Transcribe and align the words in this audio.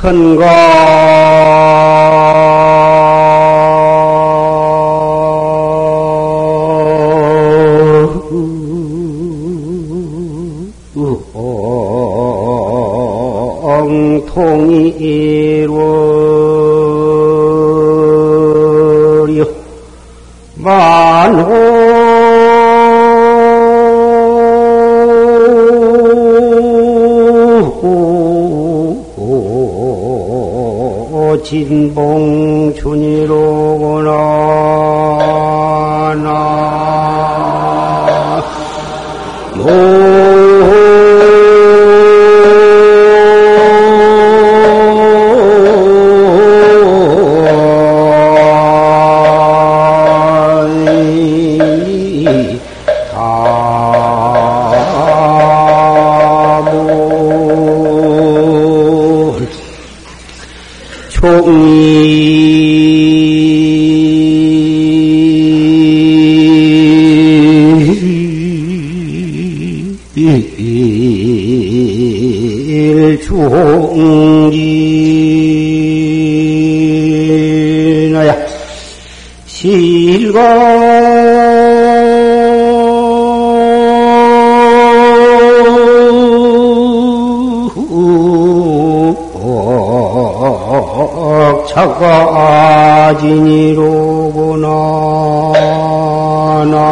통이 0.00 0.38
진봉춘이 31.50 33.09
실거 91.70 92.00
차가아진이로구나. 92.00 93.20
나 96.66 96.90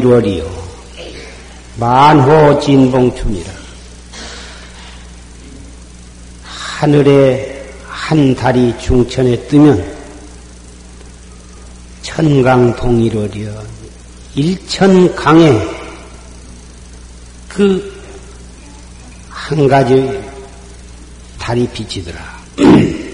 천강 0.00 0.02
동일월이요. 0.02 0.70
만호 1.76 2.60
진봉춘이라. 2.60 3.50
하늘에 6.42 7.70
한 7.86 8.34
달이 8.34 8.74
중천에 8.80 9.36
뜨면 9.48 9.84
천강 12.02 12.74
동일월이여 12.76 13.62
일천강에 14.34 15.66
그 17.48 18.00
한 19.50 19.66
가지 19.66 20.22
달이 21.38 21.66
비치더라. 21.72 22.40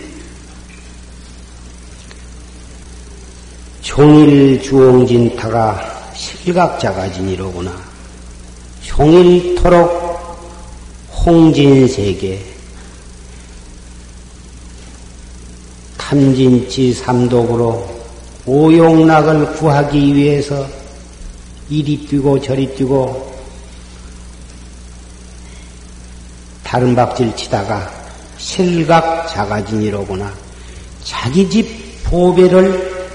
종일 3.80 4.60
주홍진 4.60 5.34
타가 5.34 5.95
실각자가 6.46 7.10
진이로구나. 7.10 7.72
종일토록 8.84 9.90
홍진세계 11.10 12.40
탐진치 15.98 16.92
삼독으로 16.92 17.84
오용락을 18.46 19.54
구하기 19.54 20.14
위해서 20.14 20.64
이리 21.68 22.06
뛰고 22.06 22.40
저리 22.40 22.72
뛰고 22.76 23.34
다른 26.62 26.94
박질 26.94 27.34
치다가 27.34 27.90
실각 28.38 29.26
자가진이로구나. 29.26 30.32
자기 31.02 31.50
집 31.50 32.04
보배를 32.04 33.08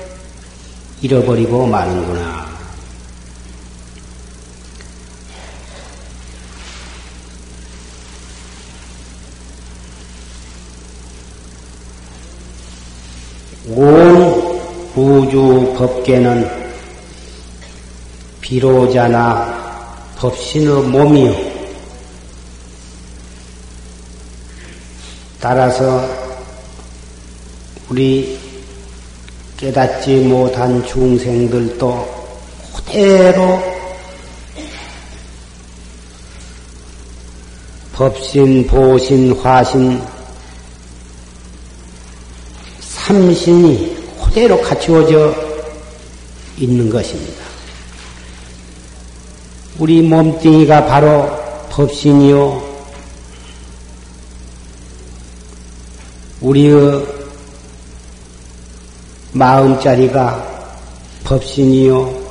잃어버리고 1.01 1.65
마는구나. 1.65 2.41
온 13.67 14.59
우주 15.01 15.73
법계는 15.79 16.47
비로자나 18.39 20.05
법신의 20.15 20.83
몸이요. 20.89 21.35
따라서 25.39 26.07
우리 27.89 28.37
깨닫지 29.57 30.17
못한 30.17 30.85
중생들도 30.85 32.25
그대로 32.75 33.59
법신, 37.93 38.67
보신, 38.67 39.33
화신, 39.33 39.99
삼신이 42.81 43.90
그대로 44.31 44.61
갖추어져 44.61 45.35
있는 46.57 46.89
것입니다. 46.89 47.43
우리 49.77 50.01
몸뚱이가 50.01 50.85
바로 50.85 51.29
법신이요. 51.69 52.71
우리의 56.39 57.05
마음자리가 59.33 60.77
법신이요. 61.25 62.21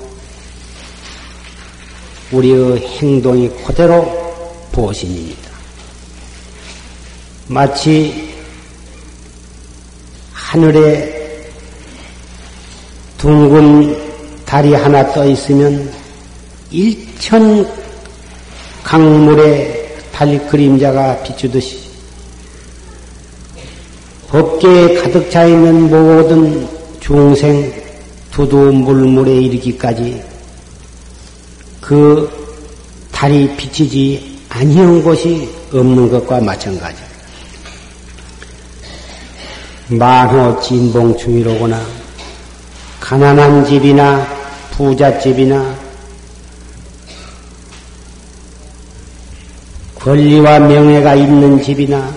우리의 2.33 2.79
행동이 2.79 3.51
그대로 3.63 4.07
보신입니다. 4.73 5.51
마치 7.49 8.35
하늘에 10.33 11.20
둥근 13.21 13.95
달이 14.47 14.73
하나 14.73 15.13
떠 15.13 15.27
있으면 15.27 15.93
일천 16.71 17.69
강물에 18.83 19.95
달 20.11 20.47
그림자가 20.49 21.23
비추듯이 21.23 21.91
법계에 24.29 24.95
가득 24.95 25.31
차 25.31 25.45
있는 25.45 25.91
모든 25.91 26.67
중생 26.99 27.71
두두 28.31 28.57
물물에 28.57 29.35
이르기까지 29.35 30.23
그 31.79 32.31
달이 33.13 33.55
비치지 33.55 34.41
아니한 34.49 35.03
곳이 35.03 35.47
없는 35.75 36.11
것과 36.11 36.41
마찬가지입니다. 36.41 37.11
만호 39.91 40.59
진봉충이로구나 40.63 42.00
가난한 43.01 43.65
집이나 43.65 44.27
부잣집이나 44.73 45.75
권리와 49.97 50.61
명예가 50.61 51.15
있는 51.15 51.63
집이나 51.63 52.15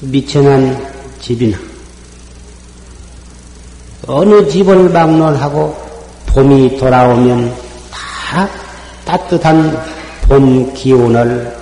미천한 0.00 0.90
집이나 1.20 1.58
어느 4.06 4.46
집을 4.48 4.90
막론하고 4.90 5.74
봄이 6.26 6.76
돌아오면 6.78 7.54
다 7.90 8.48
따뜻한 9.04 9.82
봄 10.22 10.72
기운을, 10.74 11.56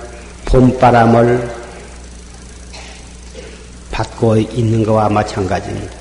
봄바람을 0.45 1.55
받고 3.91 4.37
있는 4.37 4.85
것과 4.85 5.09
마찬가지입니다. 5.09 5.98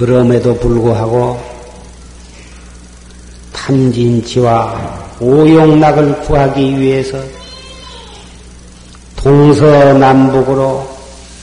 그럼에도 0.00 0.58
불구하고 0.58 1.38
탐진치와 3.52 5.18
오용락을 5.20 6.20
구하기 6.20 6.80
위해서 6.80 7.22
동서남북으로 9.16 10.88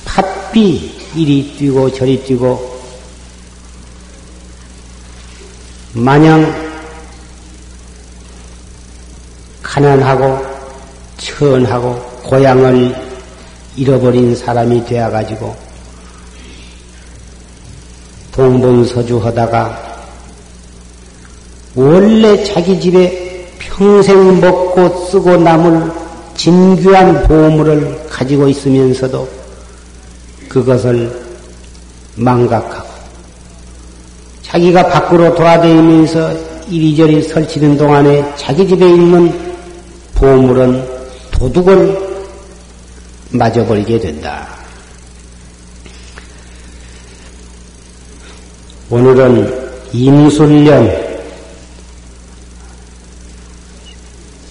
팥비 0.05 0.91
이리 1.13 1.55
뛰고 1.55 1.93
저리 1.93 2.19
뛰고 2.23 2.81
마냥 5.93 6.51
가난하고 9.61 10.43
천하고 11.19 11.93
고향을 12.23 12.95
잃어버린 13.75 14.35
사람이 14.35 14.83
되어가지고 14.83 15.66
동분서주 18.37 19.17
하다가 19.17 19.97
원래 21.73 22.43
자기 22.43 22.79
집에 22.79 23.47
평생 23.57 24.39
먹고 24.39 25.07
쓰고 25.07 25.37
남을 25.37 25.91
진귀한 26.35 27.23
보물을 27.23 28.07
가지고 28.07 28.47
있으면서도 28.47 29.27
그것을 30.47 31.11
망각하고 32.15 32.87
자기가 34.43 34.87
밖으로 34.87 35.33
돌아다니면서 35.33 36.33
이리저리 36.69 37.23
설치는 37.23 37.75
동안에 37.75 38.35
자기 38.35 38.67
집에 38.67 38.87
있는 38.87 39.33
보물은 40.13 40.87
도둑을 41.31 42.07
맞아버리게 43.31 43.99
된다. 43.99 44.47
오늘은 48.89 49.69
임술년 49.91 50.89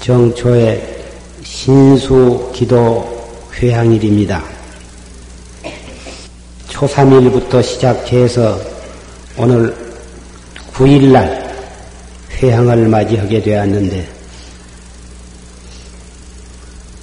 정초의 0.01 1.05
신수 1.43 2.53
기도 2.55 3.31
회향일입니다. 3.55 4.45
초3일부터 6.69 7.63
시작해서 7.63 8.61
오늘 9.39 9.75
9일날 10.75 11.55
회향을 12.33 12.89
맞이하게 12.89 13.41
되었는데 13.41 14.07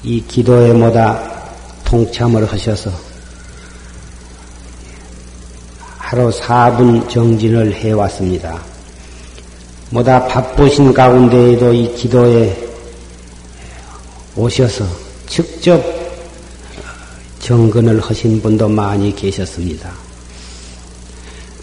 이 0.03 0.23
기도에 0.27 0.71
모다 0.71 1.31
동참을 1.83 2.45
하셔서 2.45 2.91
하루 6.13 6.29
4분 6.29 7.09
정진을 7.09 7.73
해왔습니다. 7.73 8.61
모다 9.89 10.27
바쁘신 10.27 10.93
가운데에도 10.93 11.73
이 11.73 11.91
기도에 11.95 12.55
오셔서 14.35 14.85
직접 15.25 15.83
정근을 17.39 17.99
하신 17.99 18.39
분도 18.43 18.69
많이 18.69 19.15
계셨습니다. 19.15 19.89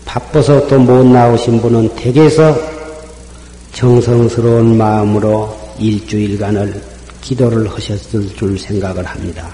바빠서 0.04 0.66
또 0.66 0.80
못 0.80 1.06
나오신 1.06 1.62
분은 1.62 1.94
댁에서 1.94 2.58
정성스러운 3.72 4.76
마음으로 4.76 5.56
일주일간을 5.78 6.82
기도를 7.20 7.70
하셨을 7.70 8.34
줄 8.34 8.58
생각을 8.58 9.06
합니다. 9.06 9.48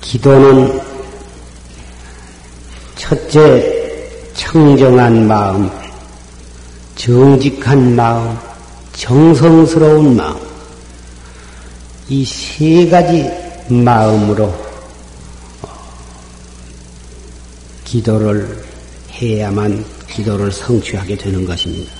기도는 0.00 0.97
첫째 3.08 4.06
청정한 4.34 5.26
마음, 5.26 5.70
정직한 6.94 7.96
마음, 7.96 8.36
정성스러운 8.92 10.14
마음, 10.14 10.36
이 12.10 12.22
세 12.22 12.86
가지 12.90 13.26
마음으로 13.68 14.54
기도를 17.84 18.62
해야만 19.12 19.82
기도를 20.10 20.52
성취하게 20.52 21.16
되는 21.16 21.46
것입니다. 21.46 21.90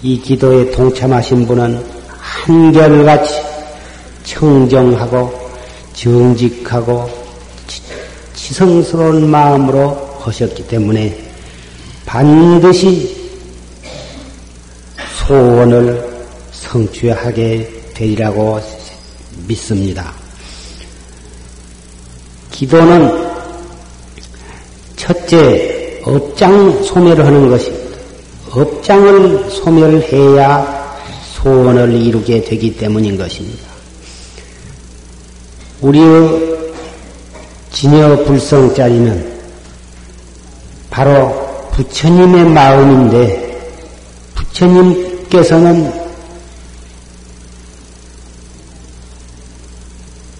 이 0.00 0.20
기도에 0.20 0.70
동참하신 0.70 1.48
분은 1.48 1.84
한결같이 2.20 3.42
청정하고 4.22 5.50
정직하고 5.94 7.19
지성스러운 8.50 9.30
마음으로 9.30 10.18
하셨기 10.22 10.66
때문에 10.66 11.16
반드시 12.04 13.16
소원을 15.24 16.26
성취하게 16.50 17.92
되리라고 17.94 18.60
믿습니다. 19.46 20.12
기도는 22.50 23.30
첫째 24.96 26.00
업장 26.04 26.82
소멸을 26.82 27.24
하는 27.24 27.48
것입니다. 27.48 27.98
업장을 28.50 29.48
소멸해야 29.48 30.98
소원을 31.34 31.94
이루게 31.94 32.42
되기 32.42 32.76
때문인 32.76 33.16
것입니다. 33.16 33.68
우리의 35.80 36.50
진여 37.72 38.24
불성자리는 38.24 39.40
바로 40.90 41.68
부처님의 41.72 42.44
마음인데 42.46 43.50
부처님 44.34 45.10
부께서는 45.30 45.92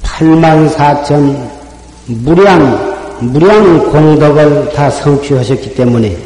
8만 0.02 0.74
4천 0.74 1.50
무량, 2.06 3.20
무량 3.20 3.90
공덕을 3.90 4.72
다 4.74 4.90
성취하셨기 4.90 5.74
때문에 5.74 6.18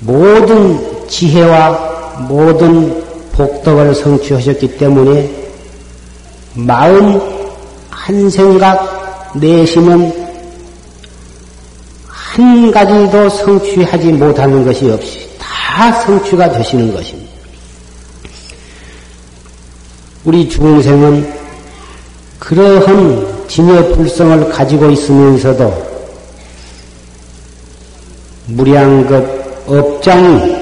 모든 0.00 1.08
지혜와 1.08 2.26
모든 2.28 3.02
복덕을 3.32 3.94
성취하셨기 3.94 4.76
때문에 4.76 5.30
마음 6.54 7.33
한 8.04 8.28
생각 8.28 9.32
내심은 9.34 10.12
한 12.06 12.70
가지도 12.70 13.30
성취하지 13.30 14.12
못하는 14.12 14.62
것이 14.62 14.90
없이 14.90 15.26
다 15.38 15.90
성취가 16.02 16.52
되시는 16.52 16.92
것입니다. 16.92 17.32
우리 20.26 20.46
중생은 20.46 21.32
그러한 22.40 23.46
진여 23.48 23.94
불성을 23.94 24.50
가지고 24.50 24.90
있으면서도 24.90 25.94
무량급 28.48 29.64
업장이 29.66 30.54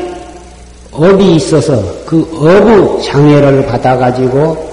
업이 0.92 1.34
있어서 1.34 1.82
그 2.06 2.20
업의 2.36 3.04
장애를 3.04 3.66
받아가지고 3.66 4.71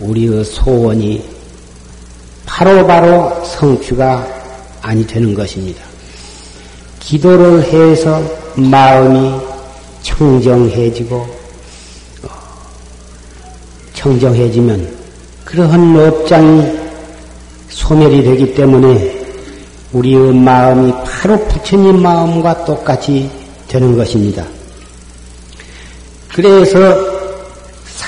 우리의 0.00 0.44
소원이 0.44 1.24
바로바로 2.46 2.86
바로 2.86 3.44
성취가 3.44 4.26
아니 4.82 5.06
되는 5.06 5.34
것입니다. 5.34 5.82
기도를 7.00 7.62
해서 7.62 8.22
마음이 8.56 9.40
청정해지고 10.02 11.16
어, 11.16 12.28
청정해지면 13.94 14.96
그러한 15.44 15.96
업장이 15.96 16.78
소멸이 17.68 18.22
되기 18.22 18.54
때문에 18.54 19.18
우리의 19.92 20.34
마음이 20.34 20.92
바로 21.04 21.38
부처님 21.48 22.02
마음과 22.02 22.64
똑같이 22.64 23.30
되는 23.66 23.96
것입니다. 23.96 24.44
그래서 26.34 27.07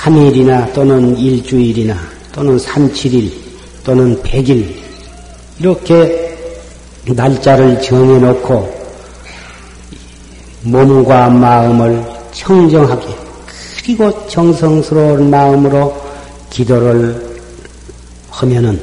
3일이나 0.01 0.73
또는 0.73 1.15
일주일이나 1.15 1.95
또는 2.31 2.57
3, 2.57 2.91
7일 2.91 3.31
또는 3.83 4.19
100일 4.23 4.73
이렇게 5.59 6.37
날짜를 7.05 7.79
정해놓고 7.81 8.81
몸과 10.63 11.29
마음을 11.29 12.03
청정하게 12.31 13.15
그리고 13.83 14.27
정성스러운 14.27 15.29
마음으로 15.29 15.95
기도를 16.49 17.39
하면은 18.31 18.81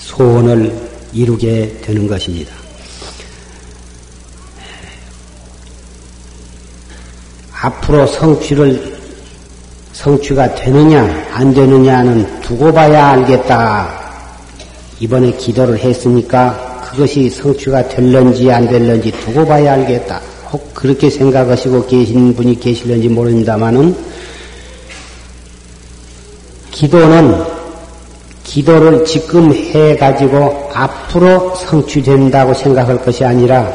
소원을 0.00 0.74
이루게 1.14 1.78
되는 1.82 2.06
것입니다. 2.06 2.52
앞으로 7.52 8.06
성취를 8.06 9.01
성취가 9.92 10.54
되느냐 10.54 11.06
안 11.32 11.52
되느냐는 11.52 12.40
두고 12.40 12.72
봐야 12.72 13.08
알겠다. 13.08 13.88
이번에 15.00 15.32
기도를 15.32 15.78
했으니까 15.78 16.80
그것이 16.90 17.28
성취가 17.30 17.88
될런지 17.88 18.50
안 18.50 18.68
될런지 18.68 19.10
두고 19.10 19.46
봐야 19.46 19.74
알겠다. 19.74 20.20
혹 20.52 20.74
그렇게 20.74 21.08
생각하시고 21.08 21.86
계신 21.86 22.34
분이 22.34 22.60
계실런지 22.60 23.08
모릅니다만은 23.08 23.96
기도는 26.70 27.44
기도를 28.44 29.04
지금 29.04 29.52
해 29.52 29.96
가지고 29.96 30.70
앞으로 30.74 31.54
성취된다고 31.54 32.52
생각할 32.52 33.02
것이 33.02 33.24
아니라 33.24 33.72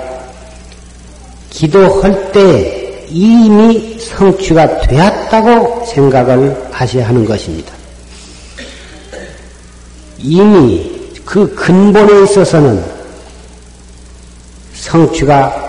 기도할 1.50 2.32
때 2.32 2.77
이미 3.10 3.98
성취가 4.00 4.82
되었다고 4.82 5.86
생각을 5.86 6.68
하셔야 6.72 7.08
하는 7.08 7.26
것입니다. 7.26 7.74
이미 10.18 11.12
그 11.24 11.54
근본에 11.56 12.24
있어서는 12.24 12.84
성취가 14.74 15.68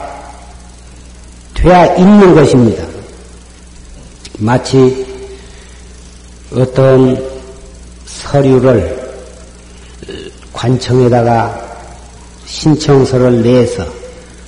되어 1.55 1.97
있는 1.97 2.35
것입니다. 2.35 2.85
마치 4.39 5.07
어떤 6.53 7.21
서류를 8.07 9.09
관청에다가 10.53 11.69
신청서를 12.47 13.43
내서 13.43 13.85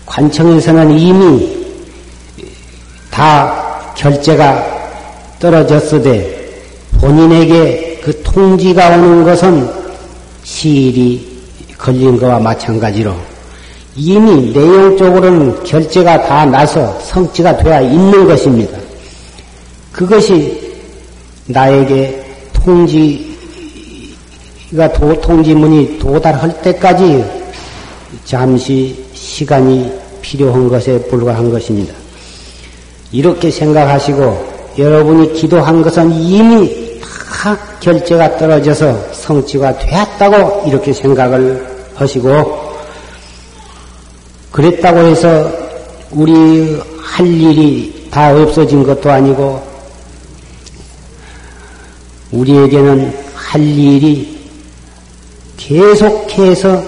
관청에서는 0.07 0.99
이미 0.99 1.60
다 3.21 3.93
결제가 3.95 4.65
떨어졌으되 5.39 6.63
본인에게 6.99 8.01
그 8.03 8.23
통지가 8.23 8.97
오는 8.97 9.25
것은 9.25 9.69
시일이 10.43 11.29
걸린 11.77 12.19
것과 12.19 12.39
마찬가지로 12.39 13.15
이미 13.95 14.51
내용적으로는 14.53 15.63
결제가 15.65 16.27
다 16.27 16.47
나서 16.47 16.99
성취가 17.01 17.59
되어 17.59 17.83
있는 17.83 18.27
것입니다. 18.27 18.79
그것이 19.93 20.81
나에게 21.45 22.25
통지가 22.55 23.35
도, 24.95 25.21
통지문이 25.21 25.99
도달할 25.99 26.63
때까지 26.63 27.23
잠시 28.25 29.05
시간이 29.13 29.93
필요한 30.23 30.71
것에 30.71 30.99
불과한 31.03 31.51
것입니다. 31.51 32.00
이렇게 33.13 33.51
생각하시고 33.51 34.75
여러분이 34.79 35.33
기도한 35.33 35.83
것은 35.83 36.13
이미 36.13 37.01
다 37.01 37.57
결제가 37.81 38.37
떨어져서 38.37 39.13
성취가 39.13 39.79
되었다고 39.79 40.69
이렇게 40.69 40.93
생각을 40.93 41.67
하시고 41.95 42.71
그랬다고 44.53 44.99
해서 45.01 45.51
우리 46.11 46.79
할 47.01 47.27
일이 47.27 48.09
다 48.11 48.35
없어진 48.35 48.83
것도 48.83 49.11
아니고 49.11 49.63
우리에게는 52.33 53.17
할 53.35 53.61
일이 53.61 54.39
계속해서 55.57 56.83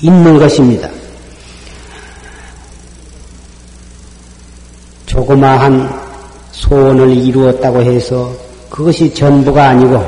있는 0.00 0.38
것입니다. 0.38 0.88
조그마한 5.30 5.88
소원을 6.50 7.16
이루었다고 7.16 7.80
해서 7.82 8.32
그것이 8.68 9.12
전부가 9.14 9.68
아니고 9.68 10.04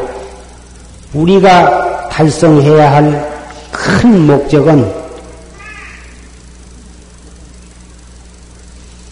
우리가 1.15 2.09
달성해야 2.09 2.93
할 2.93 3.33
큰 3.71 4.27
목적은 4.27 4.93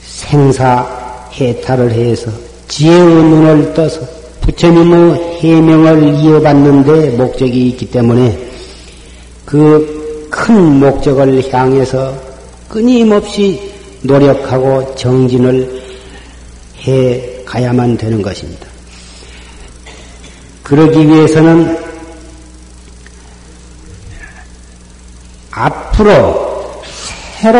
생사 0.02 0.86
해탈을 1.32 1.90
해서 1.92 2.30
지혜의 2.68 3.00
눈을 3.00 3.74
떠서 3.74 4.00
부처님의 4.42 5.38
해명을 5.40 6.14
이어받는데 6.14 7.10
목적이 7.10 7.68
있기 7.68 7.90
때문에 7.90 8.38
그 9.44 10.00
큰 10.30 10.78
목적을 10.78 11.52
향해서 11.52 12.14
끊임없이 12.68 13.72
노력하고 14.02 14.94
정진을 14.94 15.79
해 16.82 17.44
가야만 17.44 17.96
되는 17.96 18.22
것입니다. 18.22 18.66
그러기 20.62 21.08
위해서는 21.08 21.78
앞으로 25.50 26.82
새로 27.40 27.58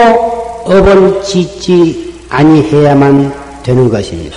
업을 0.65 1.23
짓지 1.25 2.15
아니해야만 2.29 3.62
되는 3.62 3.89
것입니다. 3.89 4.37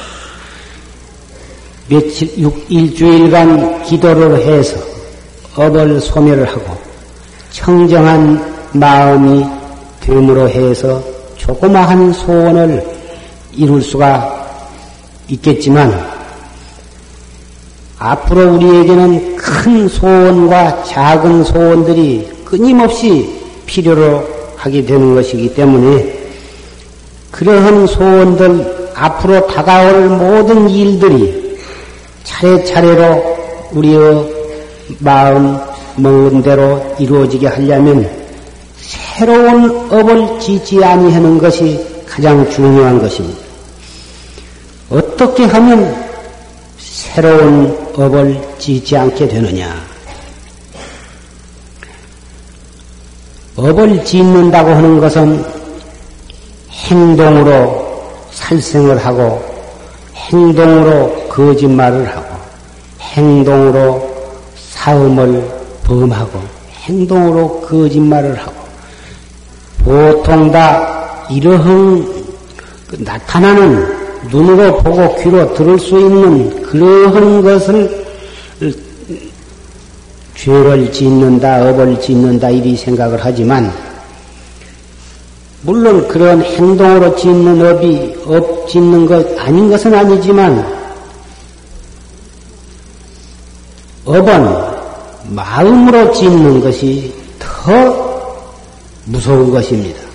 며칠, 1.87 2.31
육, 2.37 2.65
일주일간 2.69 3.83
기도를 3.83 4.41
해서 4.41 4.79
업을 5.55 5.99
소멸을 6.01 6.47
하고 6.47 6.75
청정한 7.51 8.53
마음이 8.73 9.45
됨으로 9.99 10.49
해서 10.49 11.03
조그마한 11.37 12.11
소원을 12.13 12.83
이룰 13.53 13.81
수가 13.81 14.32
있겠지만 15.27 16.13
앞으로 17.97 18.55
우리에게는 18.55 19.37
큰 19.37 19.87
소원과 19.87 20.83
작은 20.83 21.43
소원들이 21.43 22.29
끊임없이 22.43 23.41
필요로 23.65 24.27
하게 24.57 24.85
되는 24.85 25.15
것이기 25.15 25.53
때문에 25.53 26.23
그러한 27.31 27.87
소원들 27.87 28.91
앞으로 28.95 29.47
다가올 29.47 30.09
모든 30.09 30.69
일들이 30.69 31.57
차례차례로 32.23 33.69
우리의 33.71 34.33
마음 34.99 35.57
먹은 35.95 36.41
대로 36.41 36.95
이루어지게 36.99 37.47
하려면 37.47 38.09
새로운 38.77 39.91
업을 39.91 40.39
짓지 40.39 40.83
아니하는 40.83 41.37
것이 41.37 41.79
가장 42.07 42.47
중요한 42.49 42.99
것입니다. 42.99 43.42
어떻게 44.89 45.45
하면 45.45 45.95
새로운 46.77 47.77
업을 47.95 48.39
짓지 48.59 48.97
않게 48.97 49.27
되느냐? 49.27 49.73
업을 53.55 54.03
짓는다고 54.03 54.71
하는 54.71 54.99
것은 54.99 55.45
행동으로 56.71 57.83
살생을 58.31 58.97
하고 59.05 59.43
행동으로 60.15 61.27
거짓말을 61.29 62.07
하고 62.15 62.35
행동으로 62.99 64.11
사음을 64.55 65.47
범하고 65.83 66.41
행동으로 66.83 67.61
거짓말을 67.61 68.35
하고 68.37 68.53
보통 69.83 70.51
다 70.51 71.27
이러한 71.29 72.25
그 72.87 72.95
나타나는 72.99 74.02
눈으로 74.29 74.77
보고 74.77 75.15
귀로 75.21 75.53
들을 75.53 75.79
수 75.79 75.99
있는 75.99 76.61
그러한 76.63 77.41
것을 77.41 78.03
죄를 80.35 80.91
짓는다, 80.91 81.69
업을 81.69 81.99
짓는다, 81.99 82.49
이리 82.49 82.75
생각을 82.75 83.19
하지만, 83.21 83.71
물론 85.61 86.05
그런 86.07 86.41
행동으로 86.41 87.15
짓는 87.15 87.65
업이 87.65 88.15
업 88.25 88.67
짓는 88.67 89.05
것 89.05 89.39
아닌 89.39 89.69
것은 89.69 89.93
아니지만, 89.93 90.65
업은 94.05 94.73
마음으로 95.29 96.11
짓는 96.11 96.59
것이 96.59 97.13
더 97.39 98.33
무서운 99.05 99.49
것입니다. 99.51 100.12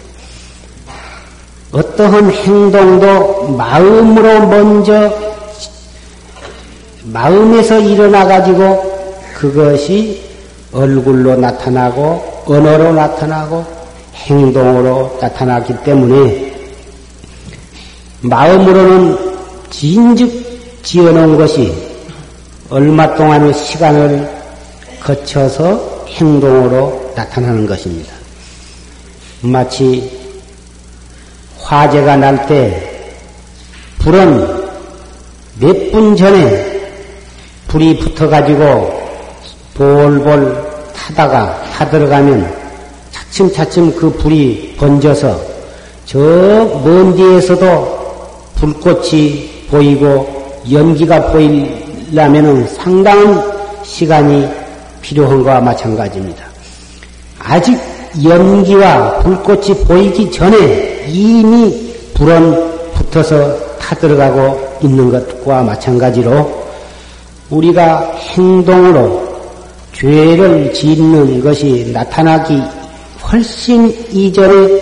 어떠한 1.72 2.30
행동도 2.30 3.48
마음으로 3.48 4.46
먼저 4.46 5.12
마음에서 7.04 7.78
일어나 7.80 8.26
가지고 8.26 9.12
그것이 9.34 10.22
얼굴로 10.72 11.36
나타나고 11.36 12.44
언어로 12.46 12.92
나타나고 12.92 13.64
행동으로 14.14 15.18
나타나기 15.20 15.74
때문에 15.84 16.54
마음으로는 18.22 19.18
진즉 19.70 20.82
지어놓은 20.82 21.36
것이 21.36 21.72
얼마 22.70 23.14
동안의 23.14 23.54
시간을 23.54 24.28
거쳐서 25.00 26.06
행동으로 26.08 27.12
나타나는 27.14 27.66
것입니다. 27.66 28.12
마치 29.42 30.17
화재가 31.68 32.16
날 32.16 32.46
때 32.46 32.80
불은 33.98 34.56
몇 35.60 35.92
분 35.92 36.16
전에 36.16 36.80
불이 37.68 37.98
붙어가지고 37.98 38.98
볼볼 39.74 40.64
타다가 40.94 41.62
타들어가면 41.72 42.50
차츰차츰 43.10 43.94
그 43.96 44.10
불이 44.10 44.76
번져서 44.78 45.38
저먼 46.06 47.14
뒤에서도 47.16 47.98
불꽃이 48.54 49.66
보이고 49.70 50.62
연기가 50.70 51.20
보이려면 51.30 52.66
상당한 52.68 53.42
시간이 53.84 54.48
필요한 55.02 55.38
것과 55.42 55.60
마찬가지입니다. 55.60 56.44
아직 57.38 57.78
연기와 58.24 59.18
불꽃이 59.18 59.74
보이기 59.84 60.30
전에 60.30 60.97
이미 61.08 61.92
불은 62.14 62.92
붙어서 62.94 63.78
타들어가고 63.78 64.78
있는 64.82 65.10
것과 65.10 65.62
마찬가지로 65.62 66.66
우리가 67.50 68.12
행동으로 68.16 69.26
죄를 69.92 70.72
짓는 70.72 71.40
것이 71.40 71.90
나타나기 71.92 72.62
훨씬 73.30 73.88
이전에 74.12 74.80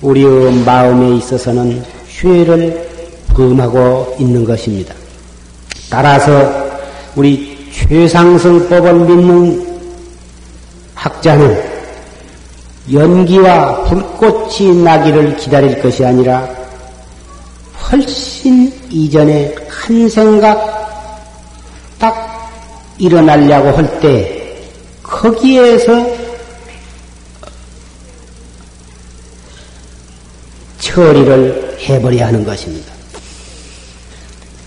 우리의 0.00 0.52
마음에 0.64 1.16
있어서는 1.16 1.82
죄를 2.20 2.88
범하고 3.28 4.16
있는 4.18 4.44
것입니다. 4.44 4.94
따라서 5.90 6.68
우리 7.16 7.56
최상승법을 7.72 8.94
믿는 8.94 9.66
학자는 10.94 11.67
연기와 12.92 13.84
불꽃이 13.84 14.74
나기를 14.82 15.36
기다릴 15.36 15.80
것이 15.82 16.04
아니라 16.04 16.48
훨씬 17.90 18.72
이전에 18.90 19.54
한 19.68 20.08
생각 20.08 20.78
딱 21.98 22.50
일어나려고 22.98 23.70
할 23.70 24.00
때 24.00 24.38
거기에서 25.02 26.06
처리를 30.80 31.76
해버려야 31.80 32.28
하는 32.28 32.44
것입니다. 32.44 32.92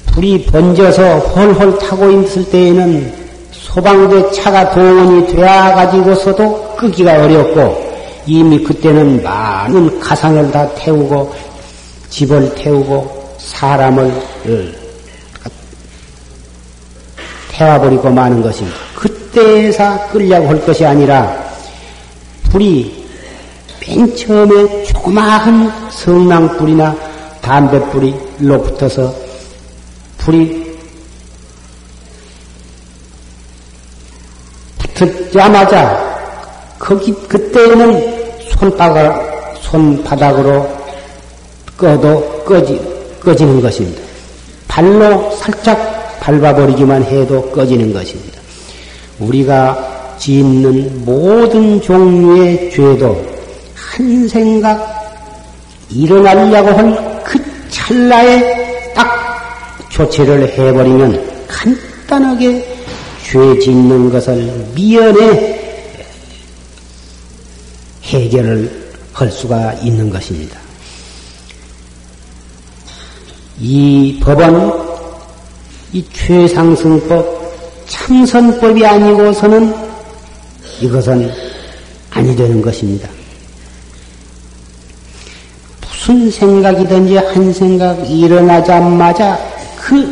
불이 0.07 0.45
번져서 0.45 1.19
홀홀 1.19 1.79
타고 1.79 2.11
있을 2.11 2.49
때에는 2.49 3.13
소방대 3.51 4.31
차가 4.31 4.69
동원이 4.71 5.27
되어 5.27 5.45
가지고서도 5.75 6.75
끄기가 6.75 7.13
어렵고 7.23 7.90
이미 8.25 8.63
그때는 8.63 9.23
많은 9.23 9.99
가상을 9.99 10.51
다 10.51 10.67
태우고 10.75 11.33
집을 12.09 12.53
태우고 12.55 13.35
사람을 13.39 14.05
어, 14.05 14.81
태워버리고 17.51 18.09
마는 18.09 18.41
것입니다. 18.41 18.77
그때에서 18.95 20.07
끌려고 20.09 20.47
할 20.47 20.65
것이 20.65 20.85
아니라 20.85 21.35
불이 22.51 23.01
맨 23.81 24.15
처음에 24.15 24.83
조그마한 24.85 25.89
성낭불이나 25.91 26.95
담뱃불이로 27.41 28.61
붙어서 28.61 29.13
불이 30.19 30.61
붙자마자 34.93 36.11
거기 36.77 37.11
그때는 37.27 38.10
손바닥 38.61 39.57
손바닥으로 39.59 40.69
꺼도 41.75 42.43
꺼지 42.45 42.79
꺼지는 43.19 43.59
것입니다. 43.59 43.99
발로 44.67 45.31
살짝 45.31 46.19
밟아버리기만 46.19 47.03
해도 47.05 47.41
꺼지는 47.49 47.91
것입니다. 47.91 48.39
우리가 49.17 50.15
짓는 50.19 51.03
모든 51.03 51.81
종류의 51.81 52.69
죄도 52.71 53.19
한 53.73 54.27
생각 54.27 54.79
일어나려고 55.89 56.69
한 56.69 57.11
그 57.23 57.39
찰나에 57.69 58.93
딱 58.93 59.09
조치를 59.89 60.49
해버리면 60.49 61.47
간단하게 61.47 62.63
죄 63.23 63.59
짓는 63.59 64.11
것을 64.11 64.51
미연에 64.75 65.50
해결을 68.19 68.91
할 69.13 69.31
수가 69.31 69.73
있는 69.73 70.09
것입니다. 70.09 70.59
이 73.59 74.19
법은 74.21 74.71
이 75.93 76.03
최상승법, 76.11 77.85
참선법이 77.87 78.85
아니고서는 78.85 79.73
이것은 80.81 81.31
아니 82.09 82.35
되는 82.35 82.61
것입니다. 82.61 83.07
무슨 85.81 86.31
생각이든지 86.31 87.17
한 87.17 87.53
생각 87.53 87.93
일어나자마자 88.09 89.37
그 89.79 90.11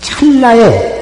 찰나에 0.00 0.96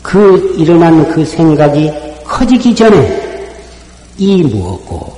그 0.00 0.54
일어난 0.56 1.06
그 1.12 1.24
생각이 1.24 1.92
커지기 2.24 2.74
전에 2.74 3.21
이 4.22 4.40
무엇고 4.44 5.12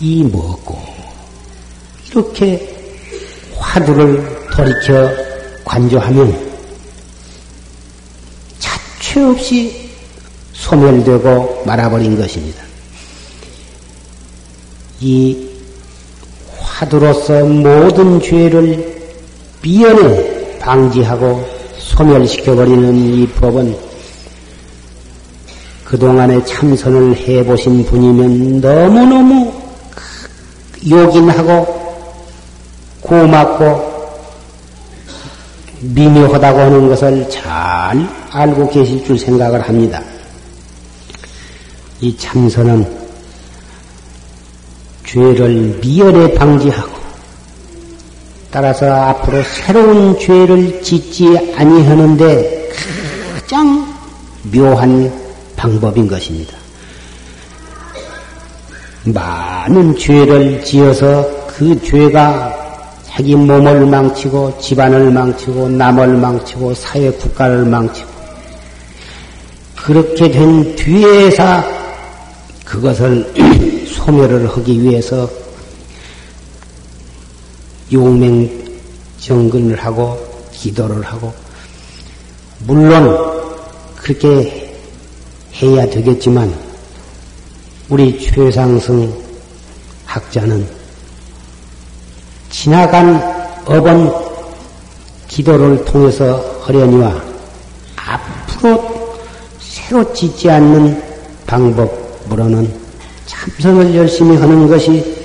이 0.00 0.24
무엇고 0.24 0.76
이렇게 2.10 2.76
화두를 3.56 4.48
돌이켜 4.50 5.08
관조하면 5.64 6.36
자체 8.58 9.22
없이 9.22 9.90
소멸되고 10.54 11.62
말아버린 11.64 12.18
것입니다. 12.18 12.64
이 14.98 15.50
화두로서 16.58 17.44
모든 17.44 18.20
죄를 18.20 19.12
미연에 19.62 20.58
방지하고 20.58 21.48
소멸시켜버리는 21.78 22.96
이 22.96 23.28
법은 23.28 23.87
그동안에 25.88 26.44
참선을 26.44 27.16
해보신 27.16 27.82
분이면 27.86 28.60
너무너무 28.60 29.50
요긴하고 30.86 31.78
고맙고 33.00 33.88
미묘하다고 35.80 36.58
하는 36.58 36.88
것을 36.88 37.26
잘 37.30 38.06
알고 38.30 38.68
계실 38.68 39.02
줄 39.02 39.18
생각을 39.18 39.66
합니다. 39.66 40.02
이 42.02 42.14
참선은 42.18 42.86
죄를 45.06 45.78
미연에 45.80 46.34
방지하고 46.34 46.98
따라서 48.50 48.92
앞으로 48.92 49.42
새로운 49.42 50.18
죄를 50.18 50.82
짓지 50.82 51.54
아니하는데 51.56 52.68
가장 53.40 53.88
묘한 54.52 55.27
방법인 55.58 56.06
것입니다. 56.06 56.56
많은 59.04 59.96
죄를 59.96 60.64
지어서 60.64 61.28
그 61.48 61.78
죄가 61.82 62.54
자기 63.08 63.34
몸을 63.34 63.84
망치고 63.86 64.58
집안을 64.60 65.10
망치고 65.10 65.68
남을 65.70 66.16
망치고 66.16 66.72
사회 66.74 67.10
국가를 67.10 67.64
망치고 67.64 68.08
그렇게 69.74 70.30
된 70.30 70.76
뒤에서 70.76 71.64
그것을 72.64 73.26
소멸을 73.88 74.48
하기 74.48 74.82
위해서 74.82 75.28
용맹 77.92 78.48
정근을 79.18 79.76
하고 79.76 80.16
기도를 80.52 81.02
하고 81.02 81.32
물론 82.60 83.16
그렇게 83.96 84.67
해야 85.60 85.84
되겠지만 85.86 86.54
우리 87.88 88.20
최상승 88.20 89.12
학자는 90.06 90.66
지나간 92.48 93.20
업은 93.66 94.10
기도를 95.26 95.84
통해서 95.84 96.60
하려니와 96.62 97.22
앞으로 97.96 99.18
새로 99.60 100.12
짓지 100.12 100.48
않는 100.48 101.02
방법으로는 101.46 102.72
참선을 103.26 103.94
열심히 103.96 104.36
하는 104.36 104.68
것이 104.68 105.16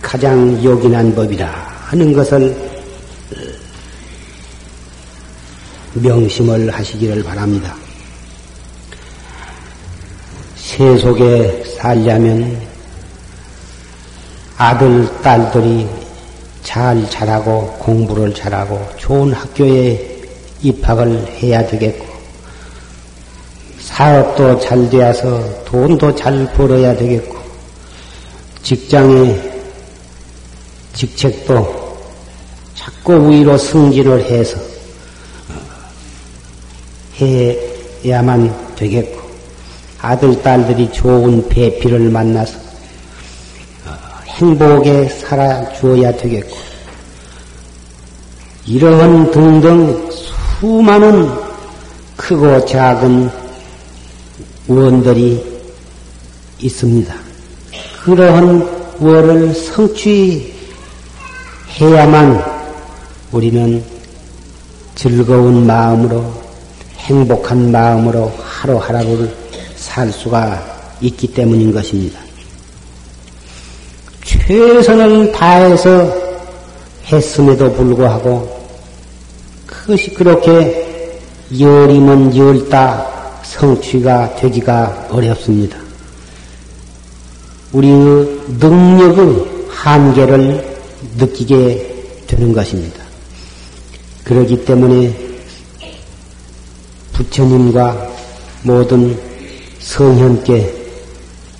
가장 0.00 0.62
요긴한 0.62 1.14
법이라 1.14 1.46
하는 1.86 2.12
것을 2.12 2.56
명심을 5.94 6.70
하시기를 6.72 7.22
바랍니다. 7.22 7.81
세속에 10.82 11.62
살려면 11.78 12.60
아들, 14.56 15.08
딸들이 15.22 15.86
잘 16.64 17.08
자라고 17.08 17.68
공부를 17.78 18.34
잘하고 18.34 18.84
좋은 18.96 19.32
학교에 19.32 20.20
입학을 20.60 21.24
해야 21.40 21.64
되겠고 21.64 22.04
사업도 23.78 24.58
잘 24.58 24.90
되어서 24.90 25.64
돈도 25.66 26.16
잘 26.16 26.52
벌어야 26.52 26.96
되겠고 26.96 27.38
직장의 28.64 29.52
직책도 30.94 31.96
자꾸 32.74 33.30
위로 33.30 33.56
승진을 33.56 34.24
해서 34.24 34.58
해야만 38.04 38.74
되겠고 38.74 39.21
아들 40.02 40.42
딸들이 40.42 40.90
좋은 40.90 41.48
배필을 41.48 42.10
만나서 42.10 42.58
행복에 44.26 45.08
살아주어야 45.08 46.16
되겠고 46.16 46.56
이러한 48.66 49.30
등등 49.30 50.10
수많은 50.10 51.30
크고 52.16 52.64
작은 52.64 53.30
원들이 54.66 55.62
있습니다. 56.58 57.14
그러한 58.04 58.96
원을 58.98 59.54
성취해야만 61.78 62.44
우리는 63.30 63.84
즐거운 64.96 65.64
마음으로 65.64 66.32
행복한 66.98 67.70
마음으로 67.70 68.32
하루하루를 68.40 69.41
살 69.82 70.12
수가 70.12 70.96
있기 71.00 71.26
때문인 71.34 71.72
것입니다. 71.72 72.20
최선을 74.24 75.32
다해서 75.32 76.14
했음에도 77.06 77.72
불구하고 77.72 78.62
그것이 79.66 80.14
그렇게 80.14 81.20
열이면 81.58 82.36
열다 82.36 83.40
성취가 83.42 84.36
되기가 84.36 85.08
어렵습니다. 85.10 85.76
우리의 87.72 88.40
능력의 88.60 89.66
한계를 89.68 90.78
느끼게 91.16 92.22
되는 92.28 92.52
것입니다. 92.52 93.02
그러기 94.22 94.64
때문에 94.64 95.14
부처님과 97.12 98.10
모든 98.62 99.31
성현께 99.82 100.74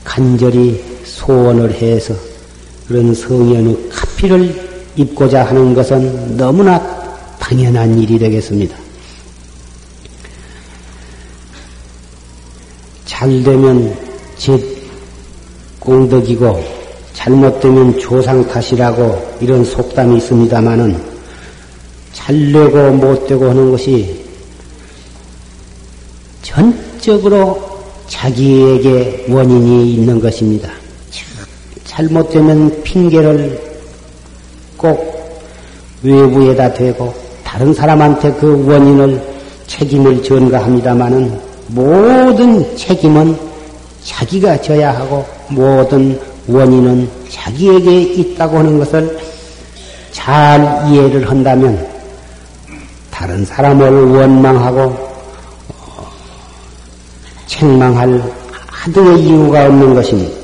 간절히 0.04 0.82
소원을 1.04 1.72
해서 1.72 2.14
그런 2.86 3.14
성현의 3.14 3.88
카피를 3.90 4.70
입고자 4.96 5.44
하는 5.44 5.74
것은 5.74 6.36
너무나 6.36 6.80
당연한 7.38 7.98
일이 7.98 8.18
되겠습니다. 8.18 8.76
잘 13.04 13.42
되면 13.42 13.96
제 14.36 14.58
공덕이고 15.78 16.62
잘못되면 17.12 17.98
조상 17.98 18.46
탓이라고 18.48 19.38
이런 19.40 19.64
속담이 19.64 20.16
있습니다마는 20.18 21.00
잘 22.12 22.52
되고 22.52 22.90
못 22.92 23.26
되고 23.26 23.48
하는 23.48 23.70
것이 23.70 24.24
전적으로 26.42 27.71
자기에게 28.12 29.24
원인이 29.28 29.94
있는 29.94 30.20
것입니다. 30.20 30.70
잘못되면 31.84 32.82
핑계를 32.82 33.60
꼭 34.76 35.40
외부에다 36.02 36.72
대고 36.74 37.12
다른 37.42 37.72
사람한테 37.72 38.32
그 38.34 38.66
원인을 38.66 39.20
책임을 39.66 40.22
전가합니다마는 40.22 41.40
모든 41.68 42.76
책임은 42.76 43.36
자기가 44.04 44.60
져야 44.60 44.92
하고 44.94 45.24
모든 45.48 46.18
원인은 46.46 47.08
자기에게 47.30 48.02
있다고 48.02 48.58
하는 48.58 48.78
것을 48.78 49.18
잘 50.12 50.60
이해를 50.90 51.28
한다면 51.30 51.86
다른 53.10 53.44
사람을 53.44 54.16
원망하고 54.16 55.11
책망할 57.52 58.22
하등의 58.66 59.22
이유가 59.22 59.66
없는 59.66 59.94
것입니다. 59.94 60.40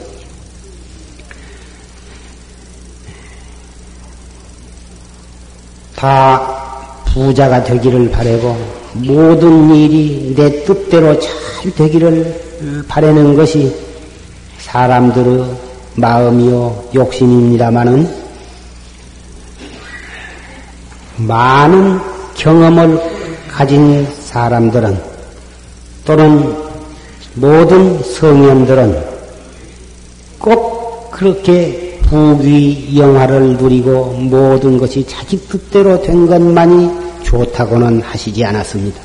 다 5.96 7.02
부자가 7.06 7.64
되기를 7.64 8.10
바라고 8.10 8.56
모든 8.92 9.74
일이 9.74 10.34
내 10.36 10.64
뜻대로 10.64 11.18
잘 11.18 11.74
되기를 11.74 12.84
바라는 12.86 13.34
것이 13.36 13.74
사람들의 14.58 15.56
마음이요 15.94 16.90
욕심입니다마는 16.94 18.28
많은 21.16 21.98
경험을 22.36 23.00
가진 23.50 24.06
사람들은 24.26 25.02
또는 26.04 26.67
모든 27.40 28.02
성현들은 28.02 29.04
꼭 30.40 31.10
그렇게 31.12 32.00
부귀 32.02 32.98
영화를 32.98 33.56
누리고 33.56 34.12
모든 34.14 34.76
것이 34.76 35.06
자기 35.06 35.38
뜻대로 35.46 36.02
된 36.02 36.26
것만이 36.26 36.90
좋다고는 37.22 38.00
하시지 38.00 38.44
않았습니다. 38.44 39.00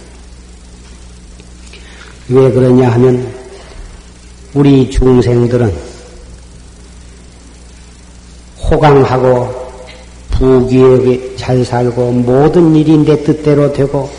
왜 2.29 2.51
그러냐 2.51 2.89
하면 2.93 3.31
우리 4.55 4.89
중생들은 4.89 5.71
호강하고 8.57 9.63
부귀에 10.31 11.35
잘 11.35 11.63
살고 11.63 12.11
모든 12.11 12.73
내 13.05 13.23
뜻대로 13.23 13.71
되고 13.73 14.09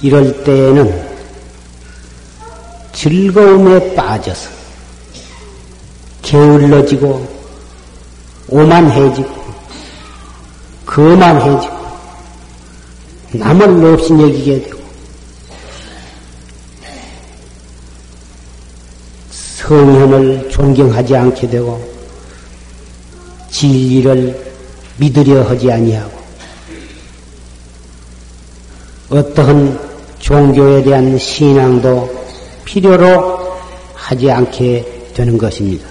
이럴 0.00 0.44
때에는 0.44 1.07
즐거움에 2.98 3.94
빠져서 3.94 4.50
게을러지고 6.20 7.38
오만해지고 8.48 9.28
거만해지고 10.84 11.78
남을 13.34 13.84
없이 13.94 14.12
여기게 14.14 14.62
되고 14.62 14.78
성현을 19.30 20.50
존경하지 20.50 21.14
않게 21.14 21.50
되고 21.50 21.80
진리를 23.48 24.54
믿으려 24.96 25.48
하지 25.48 25.70
아니하고 25.70 26.18
어떠한 29.10 29.88
종교에 30.18 30.82
대한 30.82 31.16
신앙도 31.16 32.17
필요로 32.68 33.56
하지 33.94 34.30
않게 34.30 35.12
되는 35.14 35.38
것입니다. 35.38 35.88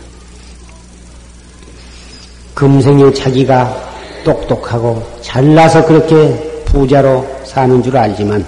금생에 2.53 3.11
자기가 3.13 3.75
똑똑하고 4.23 5.03
잘나서 5.21 5.85
그렇게 5.85 6.63
부자로 6.65 7.27
사는 7.45 7.81
줄 7.81 7.97
알지만 7.97 8.45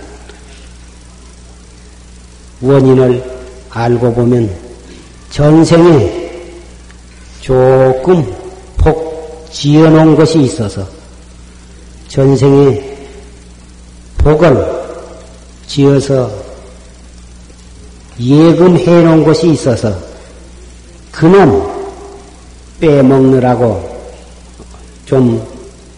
원인을 2.61 3.23
알고 3.71 4.13
보면 4.13 4.49
전생에 5.31 6.29
조금 7.41 8.31
복 8.77 9.49
지어놓은 9.51 10.15
것이 10.15 10.41
있어서 10.41 10.87
전생에 12.07 12.97
복을 14.19 14.79
지어서 15.65 16.48
예금해 18.19 19.03
놓은 19.03 19.23
것이 19.23 19.49
있어서 19.51 19.95
그는 21.11 21.61
빼먹느라고 22.79 23.97
좀 25.05 25.41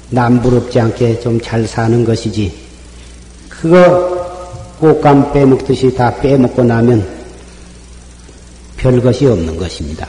남부럽지 0.09 0.79
않게 0.79 1.19
좀 1.19 1.39
잘 1.41 1.65
사는 1.67 2.03
것이지 2.05 2.53
그거 3.49 4.21
꽃감 4.79 5.31
빼먹듯이 5.33 5.93
다 5.93 6.13
빼먹고 6.21 6.63
나면 6.63 7.07
별 8.77 8.99
것이 9.01 9.25
없는 9.27 9.57
것입니다. 9.57 10.07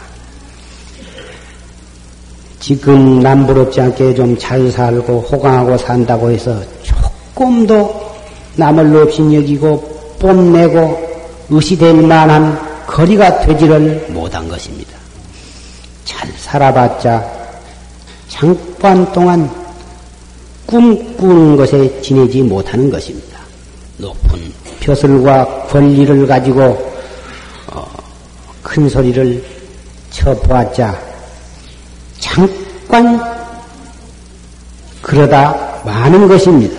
지금 2.59 3.20
남부럽지 3.20 3.81
않게 3.81 4.14
좀 4.14 4.38
잘 4.38 4.70
살고 4.70 5.20
호강하고 5.20 5.77
산다고 5.77 6.31
해서 6.31 6.59
조금도 6.83 8.12
남을 8.57 8.96
없이 8.96 9.20
여기고 9.22 10.16
뽐내고 10.18 11.12
의시될 11.51 11.95
만한 12.03 12.59
거리가 12.87 13.41
되지를 13.41 14.07
못한 14.11 14.49
것입니다. 14.49 14.93
잘 16.05 16.29
살아봤자 16.37 17.25
잠깐 18.29 19.11
동안 19.13 19.51
꿈꾸는 20.67 21.57
것에 21.57 22.01
지내지 22.01 22.43
못하는 22.43 22.91
것입니다. 22.91 23.39
높은 23.99 24.53
벼슬과 24.81 25.67
권리를 25.69 26.27
가지고 26.27 26.93
어, 27.69 27.87
큰 28.63 28.89
소리를 28.89 29.45
쳐보았자 30.11 30.99
잠깐 32.19 33.21
그러다 35.03 35.83
많은 35.85 36.29
것입니다. 36.29 36.77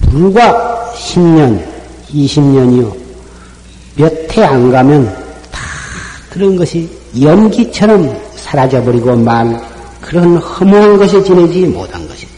불과 0.00 0.92
10년, 0.96 1.62
20년이요. 2.12 2.94
몇 3.96 4.12
해 4.36 4.44
안 4.44 4.70
가면 4.70 5.06
다 5.50 5.60
그런 6.30 6.56
것이 6.56 6.88
연기처럼 7.20 8.14
사라져버리고 8.36 9.16
말, 9.16 9.58
그런 10.00 10.36
허무한 10.36 10.96
것에 10.98 11.22
지내지 11.22 11.60
못한 11.66 12.06
것입니다. 12.06 12.36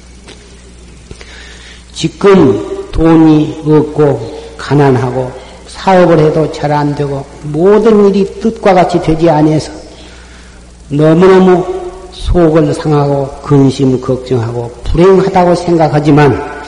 지금 1.93 2.89
돈이 2.93 3.63
없고, 3.67 4.39
가난하고, 4.57 5.31
사업을 5.67 6.19
해도 6.21 6.51
잘 6.53 6.73
안 6.73 6.95
되고, 6.95 7.25
모든 7.43 8.09
일이 8.09 8.25
뜻과 8.41 8.73
같이 8.75 9.01
되지 9.03 9.29
않아서 9.29 9.73
너무너무 10.89 11.65
속을 12.13 12.73
상하고, 12.73 13.29
근심, 13.43 14.01
걱정하고, 14.01 14.71
불행하다고 14.85 15.55
생각하지만, 15.57 16.63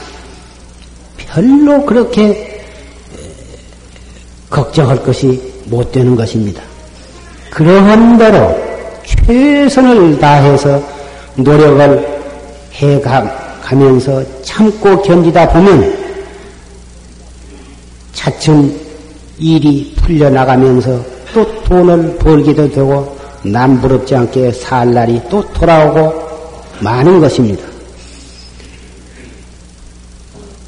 별로 1.17 1.85
그렇게 1.85 2.50
걱정할 4.71 5.03
것이 5.03 5.41
못 5.65 5.91
되는 5.91 6.15
것입니다. 6.15 6.63
그러한 7.51 8.17
대로 8.17 8.57
최선을 9.03 10.17
다해서 10.19 10.81
노력을 11.35 12.21
해 12.75 13.01
가면서 13.01 14.23
참고 14.43 15.01
견디다 15.01 15.49
보면 15.49 15.99
차츰 18.13 18.79
일이 19.37 19.93
풀려나가면서 19.97 21.03
또 21.33 21.63
돈을 21.63 22.17
벌기도 22.17 22.69
되고 22.69 23.17
남부럽지 23.43 24.15
않게 24.15 24.51
살 24.51 24.93
날이 24.93 25.21
또 25.29 25.43
돌아오고 25.53 26.31
많은 26.81 27.19
것입니다. 27.19 27.63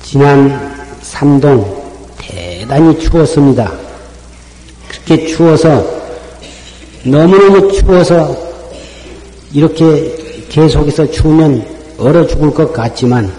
지난 0.01 0.75
삼동 1.01 1.83
대단히 2.17 2.97
추웠습니다. 2.99 3.82
그렇게 5.05 5.27
추워서 5.27 5.85
너무너무 7.03 7.71
추워서 7.73 8.35
이렇게 9.53 10.45
계속해서 10.49 11.11
추우면 11.11 11.65
얼어 11.97 12.25
죽을 12.25 12.53
것 12.53 12.71
같지만 12.71 13.31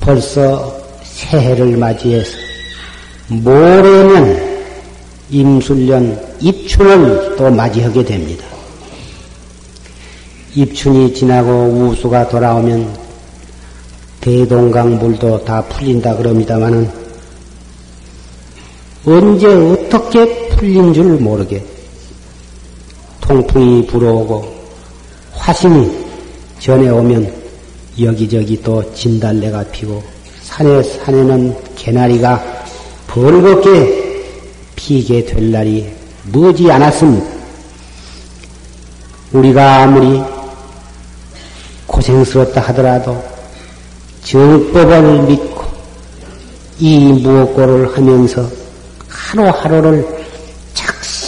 벌써 0.00 0.74
새해를 1.02 1.76
맞이해서 1.76 2.30
모레면 3.28 4.56
임술년 5.30 6.18
입춘을 6.40 7.36
또 7.36 7.50
맞이하게 7.50 8.04
됩니다. 8.04 8.44
입춘이 10.54 11.12
지나고 11.12 11.50
우수가 11.50 12.28
돌아오면 12.28 12.96
대동강 14.20 14.98
물도 14.98 15.44
다 15.44 15.62
풀린다 15.62 16.16
그럽니다마는 16.16 16.90
언제 19.04 19.46
어떻게 19.46 20.45
풀린 20.56 20.94
줄 20.94 21.04
모르게 21.18 21.62
통풍이 23.20 23.86
불어오고 23.86 24.56
화신이 25.32 26.06
전해 26.58 26.88
오면 26.88 27.30
여기저기 28.00 28.60
또 28.62 28.82
진달래가 28.94 29.62
피고 29.64 30.02
산에 30.40 30.82
산에는 30.82 31.54
개나리가 31.74 32.42
벌겋게 33.06 34.24
피게 34.76 35.26
될 35.26 35.50
날이 35.50 35.86
머지 36.32 36.70
않았습니다. 36.70 37.26
우리가 39.32 39.82
아무리 39.82 40.22
고생스럽다 41.86 42.62
하더라도 42.62 43.22
정법을 44.22 45.22
믿고 45.24 45.64
이 46.78 47.12
무엇고를 47.12 47.94
하면서 47.94 48.48
하루하루를 49.08 50.15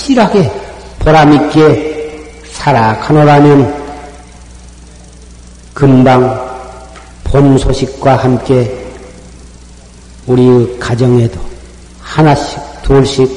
착실하게 0.09 0.51
보람있게 1.01 2.43
살아가노라면 2.53 3.89
금방 5.75 6.49
본 7.25 7.59
소식과 7.59 8.17
함께 8.17 8.87
우리의 10.27 10.79
가정에도 10.79 11.39
하나씩 12.01 12.59
둘씩 12.83 13.31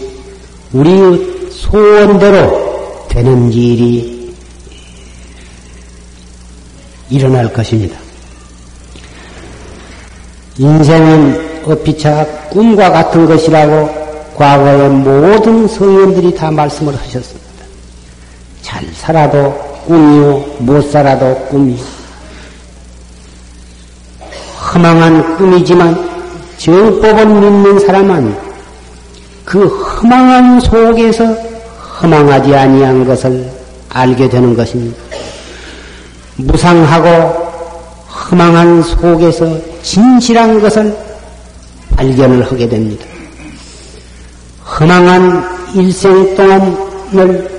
우리의 0.71 1.51
소원대로 1.51 3.05
되는 3.09 3.51
일이 3.51 4.33
일어날 7.09 7.51
것입니다. 7.51 7.97
인생은 10.57 11.65
어피차 11.65 12.25
꿈과 12.49 12.91
같은 12.91 13.25
것이라고 13.25 14.00
과거의 14.41 14.89
모든 14.89 15.67
성인들이 15.67 16.33
다 16.33 16.49
말씀을 16.49 16.95
하셨습니다. 16.95 17.63
잘 18.63 18.83
살아도 18.95 19.53
꿈이요, 19.85 20.43
못 20.57 20.81
살아도 20.91 21.35
꿈이요. 21.51 21.83
허망한 24.73 25.37
꿈이지만 25.37 26.09
정법을 26.57 27.25
믿는 27.27 27.79
사람은 27.81 28.35
그 29.45 29.67
허망한 29.67 30.59
속에서 30.59 31.23
허망하지 32.01 32.55
아니한 32.55 33.05
것을 33.05 33.47
알게 33.89 34.27
되는 34.27 34.55
것입니다. 34.55 34.97
무상하고 36.37 37.51
허망한 38.09 38.81
속에서 38.81 39.55
진실한 39.83 40.59
것을 40.59 40.97
발견을 41.95 42.43
하게 42.43 42.67
됩니다. 42.67 43.05
허망한 44.81 45.75
일생 45.75 46.35
동안을 46.35 47.51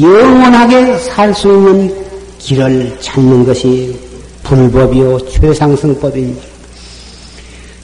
영원하게 0.00 0.96
살 0.96 1.34
수 1.34 1.48
있는 1.48 1.94
길을 2.38 2.96
찾는 2.98 3.44
것이 3.44 3.94
불법이요 4.42 5.18
최상승법입니다. 5.28 6.42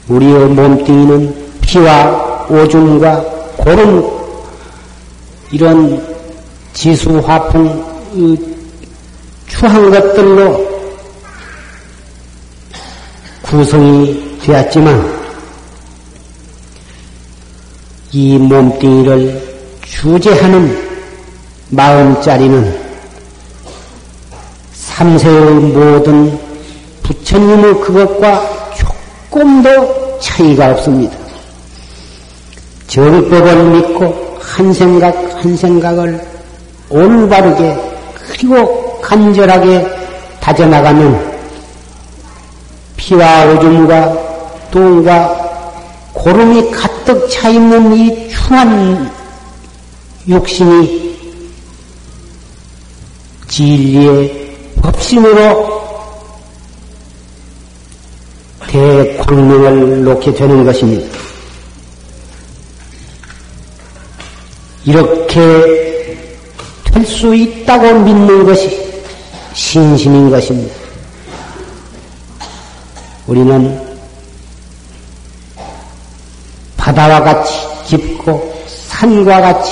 우리의 0.07 0.47
몸뚱이는 0.47 1.35
피와 1.61 2.47
오줌과 2.49 3.21
고름 3.57 4.09
이런 5.51 6.03
지수 6.73 7.19
화풍 7.19 8.41
추한 9.45 9.91
것들로 9.91 10.67
구성이 13.43 14.39
되었지만 14.41 15.20
이 18.13 18.37
몸뚱이를 18.37 19.41
주제하는 19.85 20.77
마음자리는 21.69 22.77
삼세의 24.73 25.51
모든 25.53 26.37
부처님의 27.03 27.79
그것과 27.79 28.73
조금도 28.75 30.19
차이가 30.19 30.71
없습니다. 30.71 31.15
정법을 32.87 33.63
믿고 33.63 34.37
한 34.41 34.73
생각 34.73 35.15
한 35.41 35.55
생각을 35.55 36.21
올바르게 36.89 37.79
그리고 38.13 38.99
간절하게 38.99 39.87
다져나가면 40.41 41.31
피와 42.97 43.45
오줌과 43.45 44.17
똥과 44.69 45.51
고름이 46.13 46.71
가 46.71 47.00
득차 47.13 47.49
있는 47.49 47.93
이 47.93 48.29
추한 48.29 49.11
욕심이 50.29 51.17
진리의 53.49 54.55
법심으로 54.81 55.81
대광명을 58.67 60.03
놓게 60.05 60.33
되는 60.33 60.63
것입니다. 60.63 61.17
이렇게 64.85 65.39
될 66.85 67.05
수 67.05 67.35
있다고 67.35 67.99
믿는 67.99 68.45
것이 68.45 68.91
신심인 69.53 70.29
것입니다. 70.31 70.73
우리는 73.27 73.90
바다와 76.81 77.21
같이 77.21 77.53
깊고 77.85 78.51
산과 78.65 79.39
같이 79.39 79.71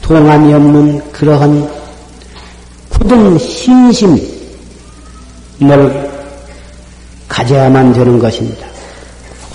동함이 0.00 0.54
없는 0.54 1.12
그러한 1.12 1.70
굳은 2.88 3.38
신심을 3.38 4.26
가져야만 7.28 7.92
되는 7.92 8.18
것입니다. 8.18 8.66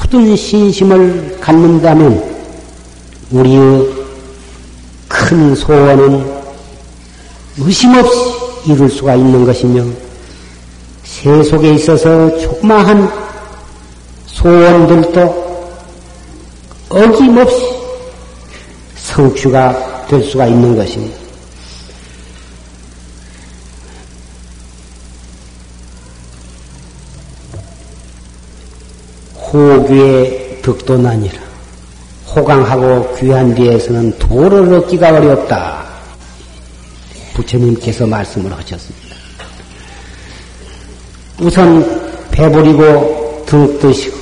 굳은 0.02 0.36
신심을 0.36 1.40
갖는다면 1.42 2.24
우리의 3.32 3.90
큰 5.08 5.56
소원은 5.56 6.32
의심 7.58 7.96
없이 7.96 8.20
이룰 8.68 8.88
수가 8.88 9.16
있는 9.16 9.46
것이며 9.46 9.84
세속에 11.04 11.74
있어서 11.74 12.38
조그마한 12.38 13.10
소원들도 14.28 15.41
어김없이 16.94 17.56
성취가 18.98 20.08
될 20.08 20.24
수가 20.24 20.48
있는 20.48 20.76
것입니다. 20.76 21.18
호귀의 29.54 30.62
덕도 30.62 30.98
나니라. 30.98 31.42
호강하고 32.36 33.16
귀한 33.16 33.54
데에서는 33.54 34.18
도를 34.18 34.74
얻기가 34.74 35.10
어렵다. 35.10 35.86
부처님께서 37.34 38.06
말씀을 38.06 38.52
하셨습니다. 38.54 39.16
우선 41.40 42.30
배부리고 42.32 43.44
등 43.46 43.80
뜨시고 43.80 44.21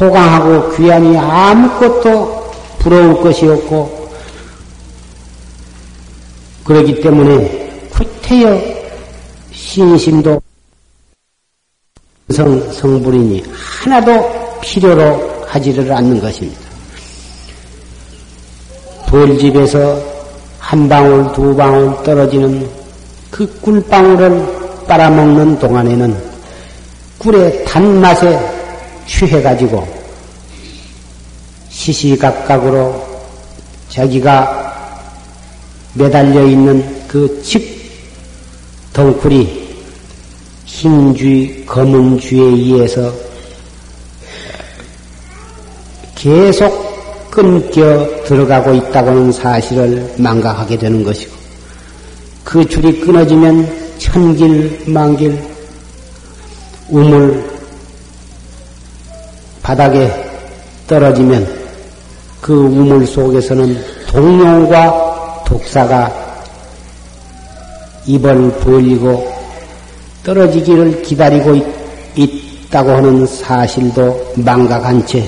호강하고 0.00 0.76
귀한이 0.76 1.16
아무것도 1.18 2.50
부러울 2.78 3.20
것이 3.20 3.46
없고 3.46 4.10
그러기 6.64 7.00
때문에 7.00 7.88
구태여 7.90 8.58
신심도 9.52 10.40
성, 12.30 12.72
성불이니 12.72 13.44
하나도 13.52 14.60
필요로 14.62 15.44
하지를 15.46 15.92
않는 15.92 16.20
것입니다. 16.20 16.60
돌집에서 19.06 20.00
한 20.60 20.88
방울, 20.88 21.32
두 21.32 21.54
방울 21.56 22.02
떨어지는 22.04 22.70
그 23.30 23.46
꿀방울을 23.60 24.86
빨아먹는 24.86 25.58
동안에는 25.58 26.30
꿀의 27.18 27.64
단맛에 27.64 28.49
취해가지고 29.10 29.86
시시각각으로 31.68 33.04
자기가 33.88 34.58
매달려 35.94 36.46
있는 36.46 37.08
그직 37.08 37.90
덩굴이 38.92 39.68
흰 40.64 41.14
쥐, 41.14 41.64
검은 41.66 42.20
쥐에 42.20 42.40
의해서 42.40 43.12
계속 46.14 47.30
끊겨 47.30 48.06
들어가고 48.24 48.74
있다고는 48.74 49.32
사실을 49.32 50.14
망각하게 50.18 50.78
되는 50.78 51.02
것이고, 51.02 51.32
그 52.44 52.64
줄이 52.68 53.00
끊어지면 53.00 53.98
천길, 53.98 54.84
만길, 54.86 55.42
우물, 56.88 57.49
바닥에 59.70 60.10
떨어지면 60.88 61.46
그 62.40 62.52
우물 62.52 63.06
속에서는 63.06 63.80
동룡과 64.08 65.44
독사가 65.46 66.12
입을 68.04 68.50
벌리고 68.58 69.32
떨어지기를 70.24 71.02
기다리고 71.02 71.54
있, 72.16 72.68
다고 72.68 72.90
하는 72.90 73.24
사실도 73.24 74.32
망각한 74.34 75.06
채 75.06 75.24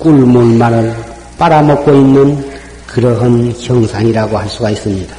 꿀물만을 0.00 0.92
빨아먹고 1.38 1.92
있는 1.92 2.52
그러한 2.88 3.54
형상이라고 3.60 4.38
할 4.38 4.48
수가 4.48 4.70
있습니다. 4.70 5.14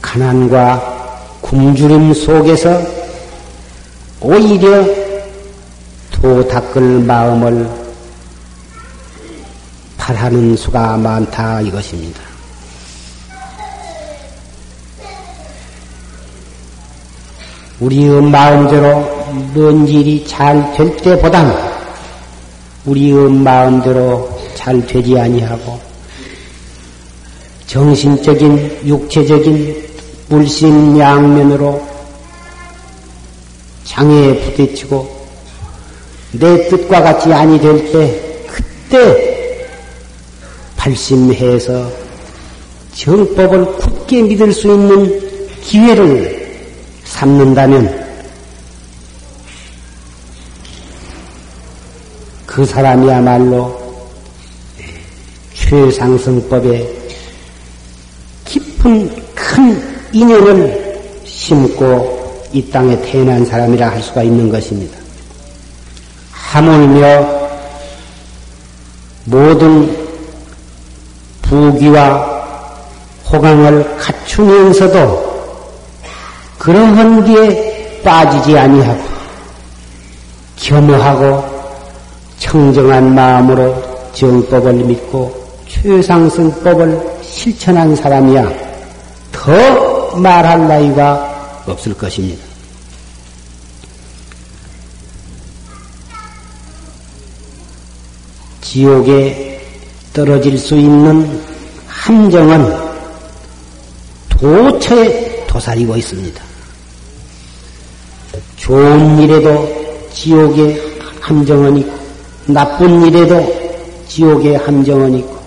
가난과 0.00 0.97
굶주림 1.48 2.12
속에서 2.12 2.78
오히려 4.20 4.84
도 6.10 6.46
닦을 6.46 6.82
마음을 7.00 7.66
탈하는 9.96 10.54
수가 10.56 10.98
많다 10.98 11.62
이것입니다. 11.62 12.20
우리의 17.80 18.20
마음대로 18.22 19.00
뭔 19.54 19.88
일이 19.88 20.26
잘 20.26 20.74
될 20.74 20.94
때보다는 20.98 21.54
우리의 22.84 23.30
마음대로 23.30 24.28
잘 24.54 24.86
되지 24.86 25.18
아니하고 25.18 25.80
정신적인 27.66 28.80
육체적인 28.84 29.87
불신양면으로 30.28 31.86
장애에 33.84 34.40
부딪히고 34.44 35.18
내 36.32 36.68
뜻과 36.68 37.02
같이 37.02 37.32
아니 37.32 37.58
될 37.60 37.90
때 37.90 38.44
그때 38.46 39.66
발심해서 40.76 41.90
정법을 42.94 43.76
굳게 43.76 44.22
믿을 44.22 44.52
수 44.52 44.68
있는 44.68 45.60
기회를 45.62 46.38
삼는다면 47.04 48.06
그 52.46 52.64
사람이야말로 52.64 53.78
최상승법에 55.54 56.88
깊은 58.46 59.34
큰 59.34 59.97
인연을 60.12 61.00
심고 61.24 62.18
이 62.52 62.70
땅에 62.70 63.00
태어난 63.02 63.44
사람이라 63.44 63.90
할 63.90 64.02
수가 64.02 64.22
있는 64.22 64.48
것입니다. 64.48 64.98
하물며 66.32 67.38
모든 69.24 69.96
부귀와 71.42 72.38
호강을 73.30 73.96
갖추면서도 73.98 75.28
그러한 76.58 77.24
뒤에 77.24 78.00
빠지지 78.02 78.58
아니하고 78.58 79.02
겸허하고 80.56 81.58
청정한 82.38 83.14
마음으로 83.14 83.74
정법을 84.12 84.72
믿고 84.72 85.34
최상승법을 85.68 87.18
실천한 87.22 87.94
사람이야 87.94 88.50
더 89.30 89.87
말할 90.16 90.66
나이가 90.66 91.62
없을 91.66 91.94
것입니다. 91.94 92.42
지옥에 98.60 99.60
떨어질 100.12 100.58
수 100.58 100.76
있는 100.76 101.40
함정은 101.86 102.88
도처에 104.28 105.46
도사리고 105.46 105.96
있습니다. 105.96 106.42
좋은 108.56 109.18
일에도 109.22 110.08
지옥의 110.12 110.98
함정은 111.20 111.78
있고, 111.78 111.98
나쁜 112.46 113.06
일에도 113.06 113.42
지옥의 114.08 114.56
함정은 114.56 115.18
있고, 115.18 115.38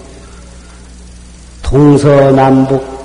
동서남북, 1.62 3.01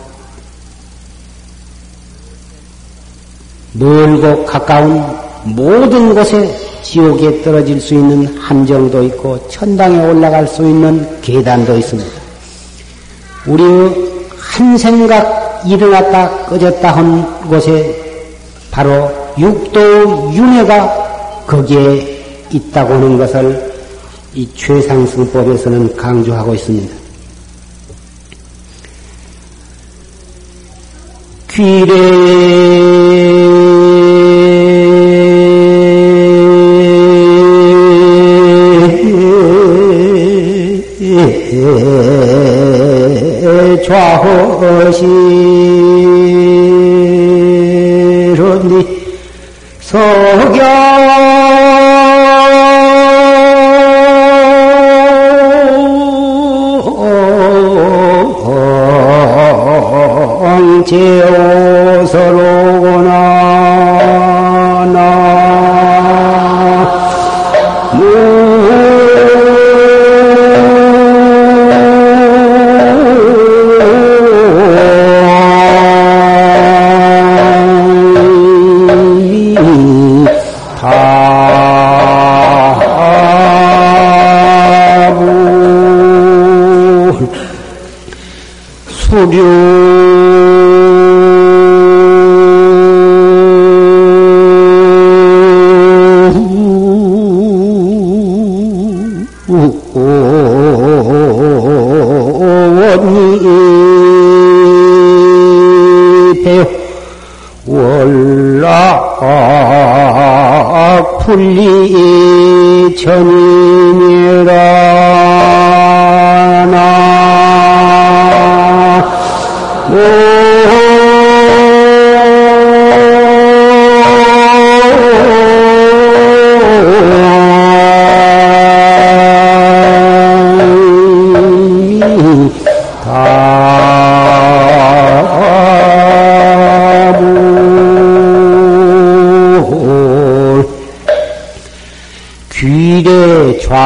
멀고 3.78 4.44
가까운 4.44 5.02
모든 5.44 6.14
곳에 6.14 6.54
지옥에 6.82 7.42
떨어질 7.42 7.80
수 7.80 7.94
있는 7.94 8.26
함정도 8.38 9.02
있고 9.04 9.48
천당에 9.48 9.98
올라갈 10.06 10.46
수 10.46 10.62
있는 10.62 11.20
계단도 11.20 11.76
있습니다. 11.76 12.10
우리의 13.46 14.06
한 14.38 14.78
생각 14.78 15.62
일어났다 15.66 16.46
꺼졌다 16.46 16.96
한 16.96 17.48
곳에 17.48 18.02
바로 18.70 19.10
육도 19.38 20.32
윤회가 20.32 21.44
거기에 21.46 22.24
있다고 22.50 22.94
하는 22.94 23.18
것을 23.18 23.74
이 24.34 24.48
최상승법에서는 24.54 25.96
강조하고 25.96 26.54
있습니다. 26.54 26.94
귀래 31.48 32.95
좌허시 43.86 45.06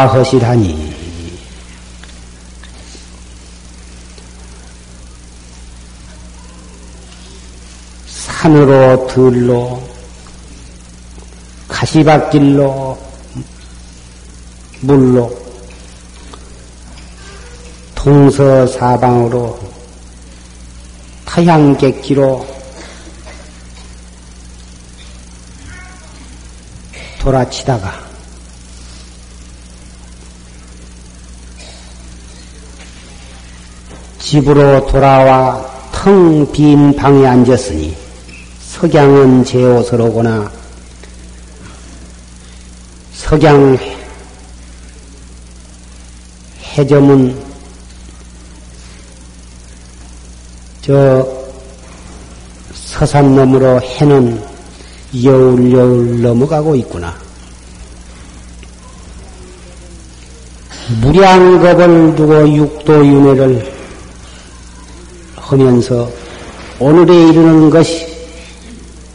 좌허시라니. 0.01 0.97
산으로 8.07 9.07
들로 9.09 9.83
가시밭길로 11.69 12.99
물로 14.81 15.39
동서사방으로 17.95 19.61
타향객기로 21.27 22.47
돌아치다가 27.19 28.10
집으로 34.31 34.87
돌아와 34.87 35.61
텅 35.91 36.53
빈 36.53 36.95
방에 36.95 37.27
앉았으니 37.27 37.97
석양은 38.61 39.45
제 39.45 39.61
옷으로구나 39.61 40.49
석양 43.13 43.77
해점은 46.63 47.37
저 50.81 51.27
서산 52.73 53.35
너머로 53.35 53.81
해는 53.81 54.41
여울여울 55.25 56.23
넘어가고 56.23 56.77
있구나. 56.77 57.17
무량겁을 61.01 62.15
두고 62.15 62.49
육도윤회를 62.49 63.80
하면서 65.51 66.09
오늘에 66.79 67.29
이르는 67.29 67.71
것이 67.71 68.07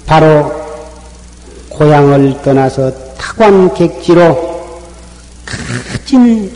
바로 0.05 0.51
고향을 1.69 2.41
떠나서 2.43 2.91
타관객지로 3.17 4.55
가진 5.45 6.51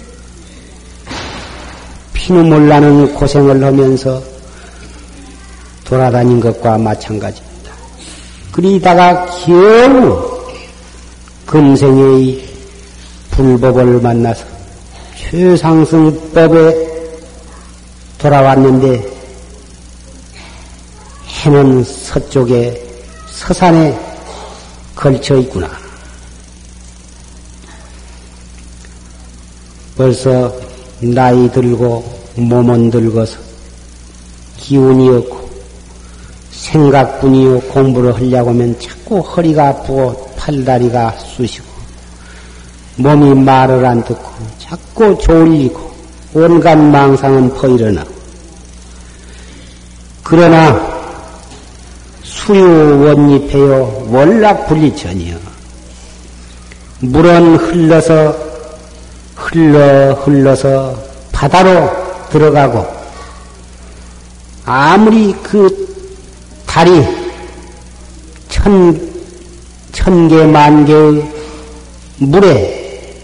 피눈물 2.14 2.68
나는 2.68 3.14
고생을 3.16 3.64
하면서 3.64 4.22
돌아다닌 5.86 6.40
것과 6.40 6.78
마찬가지입니다. 6.78 7.72
그리다가 8.52 9.26
겨우 9.26 10.40
금생의 11.46 12.48
불법을 13.32 14.00
만나서 14.02 14.46
최상승법에 15.16 16.90
돌아왔는데 18.20 19.19
해는 21.40 21.84
서쪽에 21.86 22.86
서산에 23.32 23.98
걸쳐 24.94 25.38
있구나. 25.38 25.70
벌써 29.96 30.54
나이 31.00 31.50
들고 31.52 32.04
몸은 32.36 32.90
들고서 32.90 33.38
기운이 34.58 35.10
없고 35.10 35.50
생각뿐이요 36.52 37.62
공부를 37.62 38.14
하려고 38.16 38.50
하면 38.50 38.78
자꾸 38.80 39.20
허리가 39.20 39.70
아프고 39.70 40.34
팔다리가 40.36 41.12
쑤시고 41.12 41.66
몸이 42.98 43.34
말을 43.34 43.86
안 43.86 44.04
듣고 44.04 44.30
자꾸 44.58 45.18
졸리고 45.22 45.90
온갖 46.34 46.76
망상은 46.76 47.54
퍼일어나 47.56 48.06
그러나 50.24 50.89
수유 52.50 53.04
원잎해요 53.06 54.08
월락 54.10 54.68
분리천이요 54.68 55.38
물은 57.02 57.58
흘러서 57.58 58.36
흘러 59.36 60.14
흘러서 60.16 60.98
바다로 61.32 61.92
들어가고 62.32 62.88
아무리 64.66 65.32
그 65.44 65.70
달이 66.66 67.06
천, 68.48 69.00
천 69.92 70.28
개, 70.28 70.44
만 70.48 70.86
개의 70.86 71.32
물에 72.18 73.22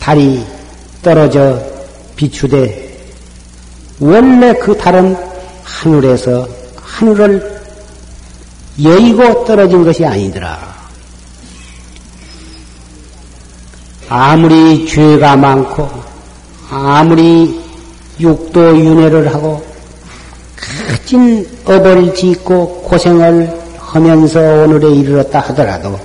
달이 0.00 0.46
떨어져 1.02 1.62
비추되 2.16 3.04
원래 4.00 4.54
그 4.54 4.74
달은 4.78 5.14
하늘에서 5.62 6.63
하늘을 6.94 7.60
여의고 8.82 9.44
떨어진 9.44 9.84
것이 9.84 10.04
아니더라. 10.04 10.74
아무리 14.08 14.86
죄가 14.86 15.36
많고 15.36 15.88
아무리 16.70 17.60
육도 18.20 18.78
윤회를 18.78 19.34
하고 19.34 19.64
가진 20.56 21.46
업을 21.64 22.14
짓고 22.14 22.82
고생을 22.82 23.60
하면서 23.78 24.40
오늘에 24.40 24.94
이르렀다 24.94 25.40
하더라도 25.40 25.98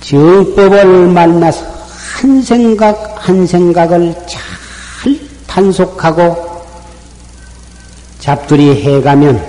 정법을 0.00 1.08
만나서 1.08 1.64
한 2.16 2.42
생각 2.42 3.16
한 3.16 3.46
생각을 3.46 4.14
잘 4.26 5.18
단속하고 5.46 6.45
잡들이 8.20 8.82
해가면 8.82 9.44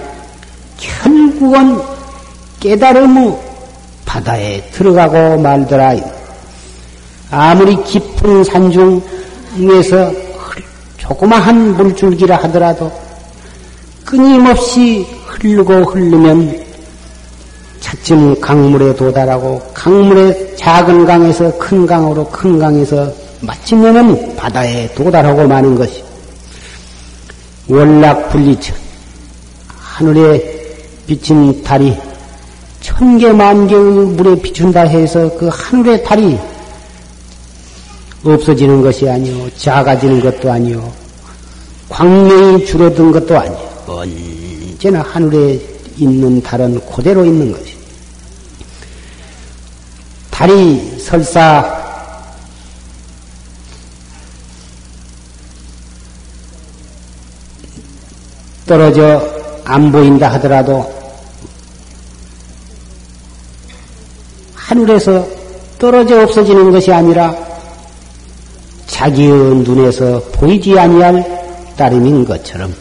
결국은 0.77 1.79
깨달음의 2.59 3.37
바다에 4.05 4.61
들어가고 4.71 5.37
말더라. 5.41 5.95
아무리 7.29 7.81
깊은 7.83 8.43
산중에서 8.43 10.11
조그마한 10.97 11.75
물줄기라 11.75 12.37
하더라도 12.43 12.91
끊임없이 14.05 15.05
흐르고 15.25 15.73
흐르면 15.83 16.65
차츰 17.79 18.39
강물에 18.39 18.95
도달하고 18.95 19.61
강물에 19.73 20.55
작은 20.55 21.05
강에서 21.05 21.57
큰 21.57 21.85
강으로 21.85 22.25
큰 22.29 22.57
강에서 22.57 23.11
마침내는 23.41 24.35
바다에 24.35 24.93
도달하고 24.93 25.47
마는 25.47 25.75
것이 25.75 26.06
월락 27.67 28.29
분리천 28.29 28.75
하늘에 29.67 30.75
비친 31.05 31.63
달이 31.63 31.97
천개 32.81 33.31
만 33.31 33.67
개의 33.67 33.81
물에 33.81 34.41
비춘다 34.41 34.81
해서 34.81 35.29
그 35.37 35.49
하늘의 35.51 36.03
달이 36.03 36.39
없어지는 38.23 38.81
것이 38.81 39.09
아니오 39.09 39.49
작아지는 39.57 40.21
것도 40.21 40.51
아니오 40.51 40.91
광명이 41.89 42.65
줄어든 42.65 43.11
것도 43.11 43.37
아니오 43.37 43.67
언제나 43.87 45.01
하늘에 45.01 45.59
있는 45.97 46.41
달은 46.41 46.79
그대로 46.85 47.25
있는 47.25 47.51
것이. 47.51 47.75
달이 50.29 50.99
설사 50.99 51.76
떨어져 58.67 59.25
안 59.63 59.91
보인다 59.91 60.31
하더라도 60.33 60.93
하늘에서 64.53 65.25
떨어져 65.79 66.23
없어지는 66.23 66.71
것이 66.71 66.91
아니라 66.91 67.33
자기의 68.87 69.31
눈에서 69.31 70.21
보이지 70.33 70.77
아니할 70.77 71.73
따름인 71.77 72.25
것처럼 72.25 72.73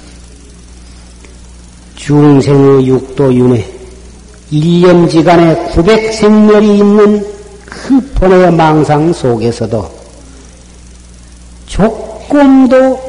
중생의 1.94 2.88
육도 2.88 3.32
윤회 3.34 3.72
일년지간에 4.50 5.72
900생멸이 5.72 6.78
있는 6.78 7.26
그 7.64 8.00
본의 8.14 8.52
망상 8.52 9.12
속에서도 9.12 9.90
조금도 11.66 13.00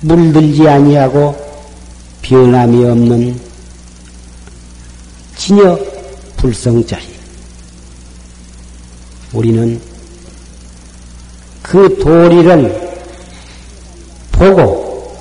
물들지 0.00 0.68
아니하고 0.68 1.45
변함이 2.28 2.84
없는 2.84 3.40
진여 5.36 5.78
불성자리. 6.36 7.04
우리는 9.32 9.80
그 11.62 11.98
도리를 11.98 12.98
보고 14.32 15.16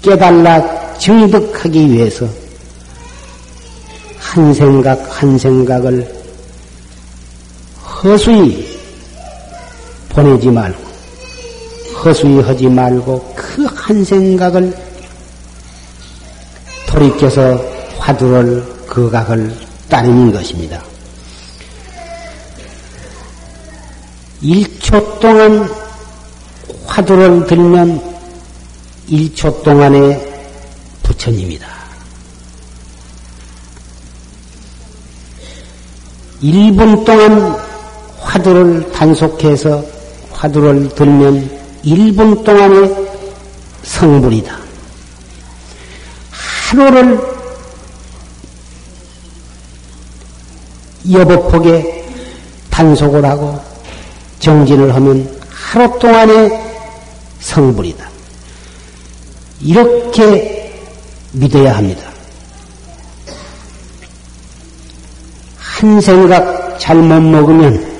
깨달라 0.00 0.96
증득하기 0.98 1.92
위해서 1.92 2.28
한 4.18 4.54
생각 4.54 5.22
한 5.22 5.36
생각을 5.38 6.06
허수히 7.82 8.78
보내지 10.08 10.50
말고 10.50 10.84
허수히 12.04 12.40
하지 12.40 12.68
말고 12.68 13.34
그 13.34 13.48
한 13.88 14.04
생각을 14.04 14.87
돌이켜서 16.98 17.56
화두를 17.98 18.64
거각을 18.88 19.54
따르는 19.88 20.32
것입니다. 20.32 20.82
1초 24.42 25.20
동안 25.20 25.68
화두를 26.86 27.46
들면 27.46 28.02
1초 29.08 29.62
동안에 29.62 30.42
부처님이다. 31.04 31.66
1분 36.42 37.04
동안 37.04 37.56
화두를 38.20 38.90
단속해서 38.92 39.84
화두를 40.32 40.88
들면 40.90 41.58
1분 41.84 42.44
동안의 42.44 43.08
성불이다. 43.82 44.67
하루를 46.68 47.18
여보폭에 51.10 52.06
단속을 52.70 53.24
하고 53.24 53.58
정진을 54.38 54.94
하면 54.94 55.40
하루 55.50 55.98
동안의 55.98 56.50
성불이다. 57.40 58.06
이렇게 59.62 60.70
믿어야 61.32 61.78
합니다. 61.78 62.06
한 65.58 66.00
생각 66.02 66.78
잘못 66.78 67.20
먹으면 67.22 67.98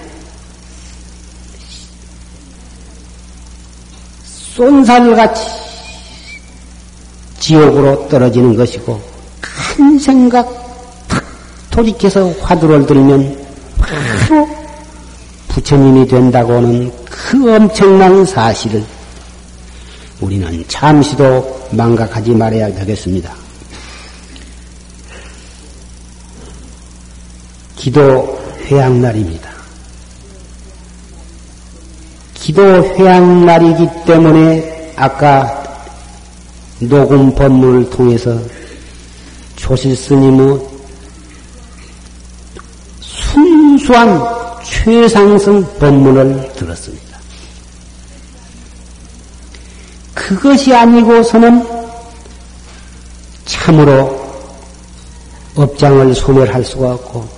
쏜살같이 4.54 5.67
지옥으로 7.40 8.08
떨어지는 8.08 8.56
것이고 8.56 9.00
한 9.40 9.98
생각 9.98 10.46
탁 11.08 11.24
돌이켜서 11.70 12.30
화두를 12.40 12.86
들면 12.86 13.46
바로 13.78 14.48
부처님이 15.48 16.06
된다고 16.06 16.60
는 16.60 17.08
그 17.30 17.54
엄청난 17.54 18.24
사실을 18.24 18.82
우리는 20.20 20.64
잠시도 20.66 21.68
망각하지 21.72 22.30
말아야 22.30 22.72
되겠습니다. 22.74 23.30
기도 27.76 28.40
회양날입니다. 28.64 29.50
기도 32.34 32.62
회양날이기 32.62 33.88
때문에 34.06 34.94
아까 34.96 35.57
녹음 36.80 37.34
법문을 37.34 37.90
통해서 37.90 38.38
조실 39.56 39.96
스님의 39.96 40.60
순수한 43.00 44.20
최상승 44.64 45.66
법문을 45.78 46.52
들었습니다. 46.54 47.18
그것이 50.14 50.72
아니고서는 50.74 51.66
참으로 53.44 54.28
업장을 55.56 56.14
소멸할 56.14 56.64
수가 56.64 56.92
없고 56.92 57.28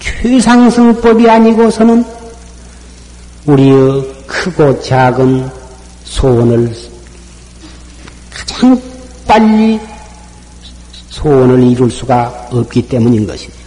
최상승법이 0.00 1.28
아니고서는 1.28 2.04
우리의 3.46 4.24
크고 4.26 4.80
작은 4.80 5.48
소원을 6.04 6.89
가장 8.60 8.78
빨리 9.26 9.80
소원을 11.08 11.62
이룰 11.62 11.90
수가 11.90 12.48
없기 12.50 12.86
때문인 12.88 13.26
것입니다. 13.26 13.58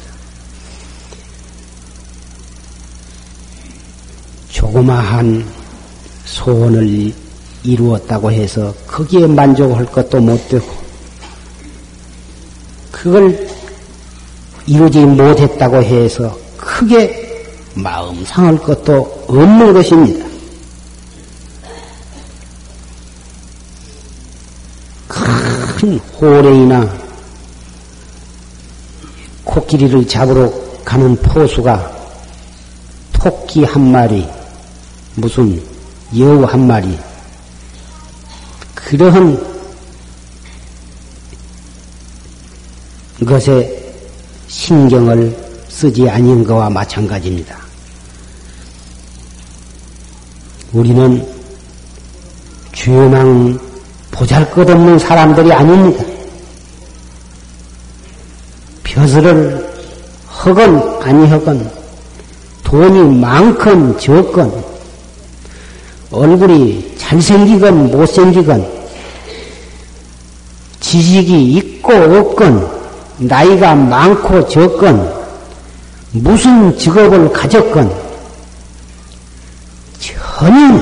조그마한 4.50 5.44
소원을 6.26 7.12
이루었다고 7.64 8.32
해서 8.32 8.72
거기에 8.86 9.26
만족할 9.26 9.86
것도 9.88 10.22
못 10.22 10.48
되고 10.48 10.66
그걸 12.92 13.50
이루지 14.68 15.00
못했다고 15.00 15.82
해서 15.82 16.38
크게 16.56 17.48
마음 17.74 18.24
상할 18.26 18.60
것도 18.60 19.26
없는 19.28 19.74
것입니다. 19.74 20.33
큰 25.84 26.00
호랭이나 26.00 26.90
코끼리를 29.44 30.08
잡으러 30.08 30.50
가는 30.86 31.14
포수가 31.18 31.92
토끼 33.12 33.66
한 33.66 33.92
마리, 33.92 34.26
무슨 35.16 35.62
여우 36.18 36.46
한 36.46 36.66
마리, 36.66 36.98
그러한 38.74 39.38
것에 43.26 43.94
신경을 44.48 45.38
쓰지 45.68 46.10
아닌 46.10 46.46
것과 46.46 46.70
마찬가지입니다. 46.70 47.58
우리는 50.72 51.28
죄망 52.72 53.73
보잘 54.14 54.50
것 54.52 54.70
없는 54.70 55.00
사람들이 55.00 55.52
아닙니다. 55.52 56.04
벼슬을 58.84 59.74
허건 60.30 61.02
아니허건 61.02 61.72
돈이 62.64 63.20
많건 63.20 63.98
적건 64.00 64.64
얼굴이 66.12 66.96
잘생기건 66.98 67.92
못생기건 67.92 68.84
지식이 70.80 71.54
있고 71.54 71.94
없건 71.94 72.72
나이가 73.18 73.74
많고 73.74 74.48
적건 74.48 75.12
무슨 76.12 76.78
직업을 76.78 77.32
가졌건 77.34 77.92
전혀 80.00 80.82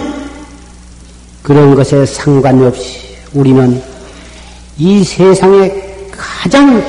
그런 1.42 1.76
것에 1.76 2.06
상관없이 2.06 3.11
우리는 3.34 3.82
이 4.78 5.04
세상에 5.04 5.72
가장 6.12 6.84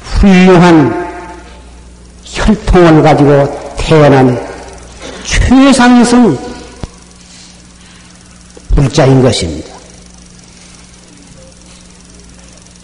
훌륭한 0.00 1.04
혈통을 2.24 3.02
가지고 3.02 3.74
태어난 3.76 4.40
최상승 5.24 6.36
불자인 8.74 9.22
것입니다. 9.22 9.72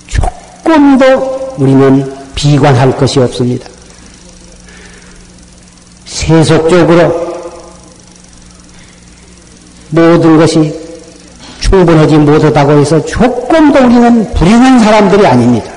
조금도 0.06 1.54
우리는 1.58 2.34
비관할 2.34 2.96
것이 2.96 3.18
없습니다. 3.18 3.68
세속적으로 6.04 7.29
모든 9.90 10.38
것이 10.38 10.72
충분하지 11.60 12.16
못하다고 12.18 12.72
해서 12.72 13.04
조금도 13.04 13.78
우리는 13.78 14.34
불행한 14.34 14.78
사람들이 14.80 15.26
아닙니다. 15.26 15.70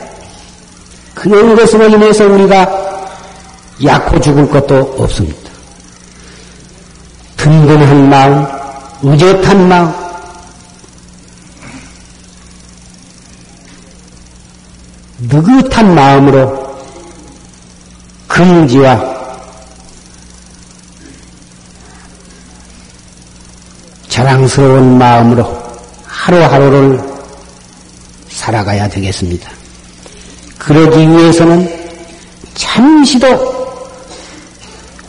그런 1.14 1.56
것으로 1.56 1.88
인해서 1.88 2.26
우리가 2.26 2.68
약호 3.84 4.20
죽을 4.20 4.50
것도 4.50 4.96
없습니다. 4.98 5.52
든든한 7.38 8.10
마음, 8.10 8.46
의젓한 9.04 9.68
마음, 9.68 9.94
느긋한 15.30 15.96
마음으로 15.96 16.64
긍지와 18.28 19.13
자랑스러운 24.14 25.00
마음으로 25.00 25.44
하루하루를 26.06 27.02
살아가야 28.30 28.88
되겠습니다. 28.88 29.50
그러기 30.60 31.00
위해서는 31.00 31.68
잠시도 32.54 33.26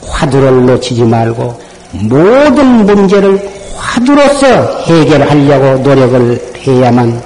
화두를 0.00 0.64
놓치지 0.64 1.02
말고 1.02 1.62
모든 1.92 2.86
문제를 2.86 3.46
화두로서 3.76 4.46
해결하려고 4.84 5.82
노력을 5.82 6.54
해야만 6.66 7.22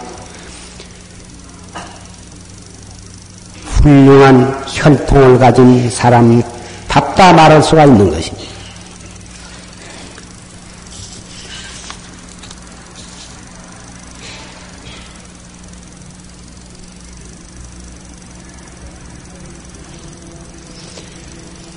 훌륭한 3.65 4.65
혈통을 4.67 5.39
가진 5.39 5.89
사람 5.91 6.43
답다 6.89 7.33
말할 7.35 7.63
수가 7.63 7.85
있는 7.85 8.11
것입니다. 8.11 8.58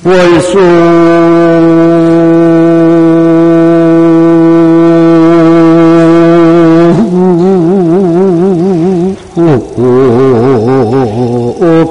월수. 0.04 0.58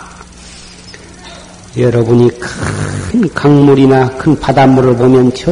여러분이 1.75 2.32
큰 3.23 3.33
강물이나 3.33 4.09
큰 4.17 4.37
바닷물을 4.37 4.97
보면 4.97 5.33
저 5.33 5.51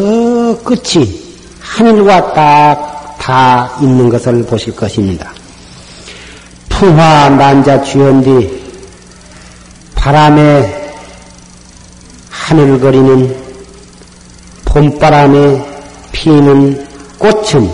끝이 0.63 1.21
하늘과 1.61 2.33
딱 2.33 2.91
다 3.21 3.69
있는 3.79 4.09
것을 4.09 4.43
보실 4.43 4.75
것입니다. 4.75 5.31
풍화 6.69 7.29
난자 7.29 7.83
주연뒤 7.83 8.59
바람에 9.93 10.95
하늘거리는 12.31 13.37
봄바람에 14.65 15.65
피는 16.11 16.87
꽃은 17.19 17.71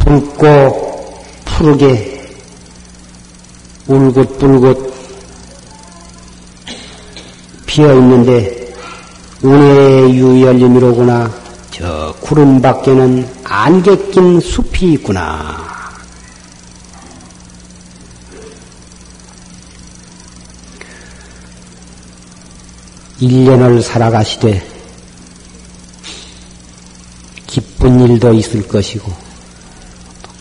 붉고 0.00 1.24
푸르게 1.46 2.20
울긋불긋 3.86 4.97
피어 7.78 7.94
있는데 7.94 8.74
운의 9.40 10.12
유열림이로구나. 10.16 11.32
저 11.70 12.12
구름 12.18 12.60
밖에는 12.60 13.24
안개 13.44 13.96
낀 14.10 14.40
숲이 14.40 14.94
있구나. 14.94 15.64
일년을 23.20 23.80
살아가시되 23.80 24.60
기쁜 27.46 28.00
일도 28.00 28.34
있을 28.34 28.66
것이고 28.66 29.12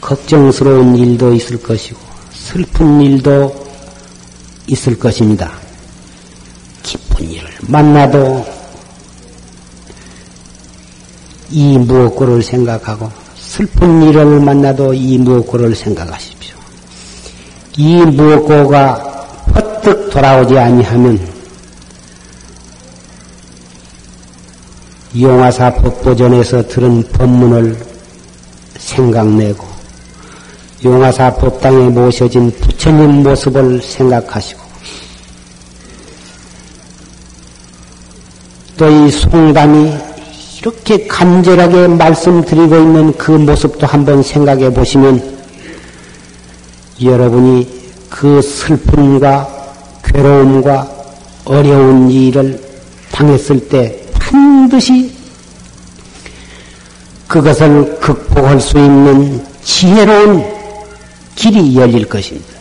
걱정스러운 0.01 0.95
일도 0.97 1.35
있을 1.35 1.61
것이고 1.61 1.99
슬픈 2.31 2.99
일도 2.99 3.67
있을 4.65 4.97
것입니다. 4.97 5.66
만나도 7.67 8.45
이 11.49 11.77
무엇고를 11.77 12.41
생각하고 12.41 13.09
슬픈 13.37 14.03
일을 14.03 14.39
만나도 14.39 14.93
이 14.93 15.17
무엇고를 15.17 15.75
생각하십시오. 15.75 16.55
이 17.77 17.97
무엇고가 17.97 19.25
퍼뜩 19.53 20.09
돌아오지 20.09 20.57
아니하면 20.57 21.19
용화사 25.19 25.73
법보전에서 25.73 26.67
들은 26.67 27.03
법문을 27.11 27.77
생각내고 28.77 29.65
용화사 30.83 31.33
법당에 31.35 31.89
모셔진 31.89 32.51
부처님 32.51 33.23
모습을 33.23 33.81
생각하시고 33.81 34.66
또 38.77 38.87
이 38.89 39.09
송담이 39.09 39.91
이렇게 40.59 41.07
간절하게 41.07 41.87
말씀드리고 41.87 42.77
있는 42.77 43.13
그 43.17 43.31
모습도 43.31 43.87
한번 43.87 44.21
생각해 44.21 44.71
보시면 44.71 45.37
여러분이 47.01 47.67
그 48.09 48.41
슬픔과 48.41 49.47
괴로움과 50.03 50.89
어려운 51.45 52.09
일을 52.09 52.61
당했을 53.11 53.67
때 53.67 53.99
반드시 54.13 55.11
그것을 57.27 57.99
극복할 57.99 58.59
수 58.61 58.77
있는 58.77 59.43
지혜로운 59.63 60.45
길이 61.35 61.75
열릴 61.75 62.07
것입니다. 62.07 62.56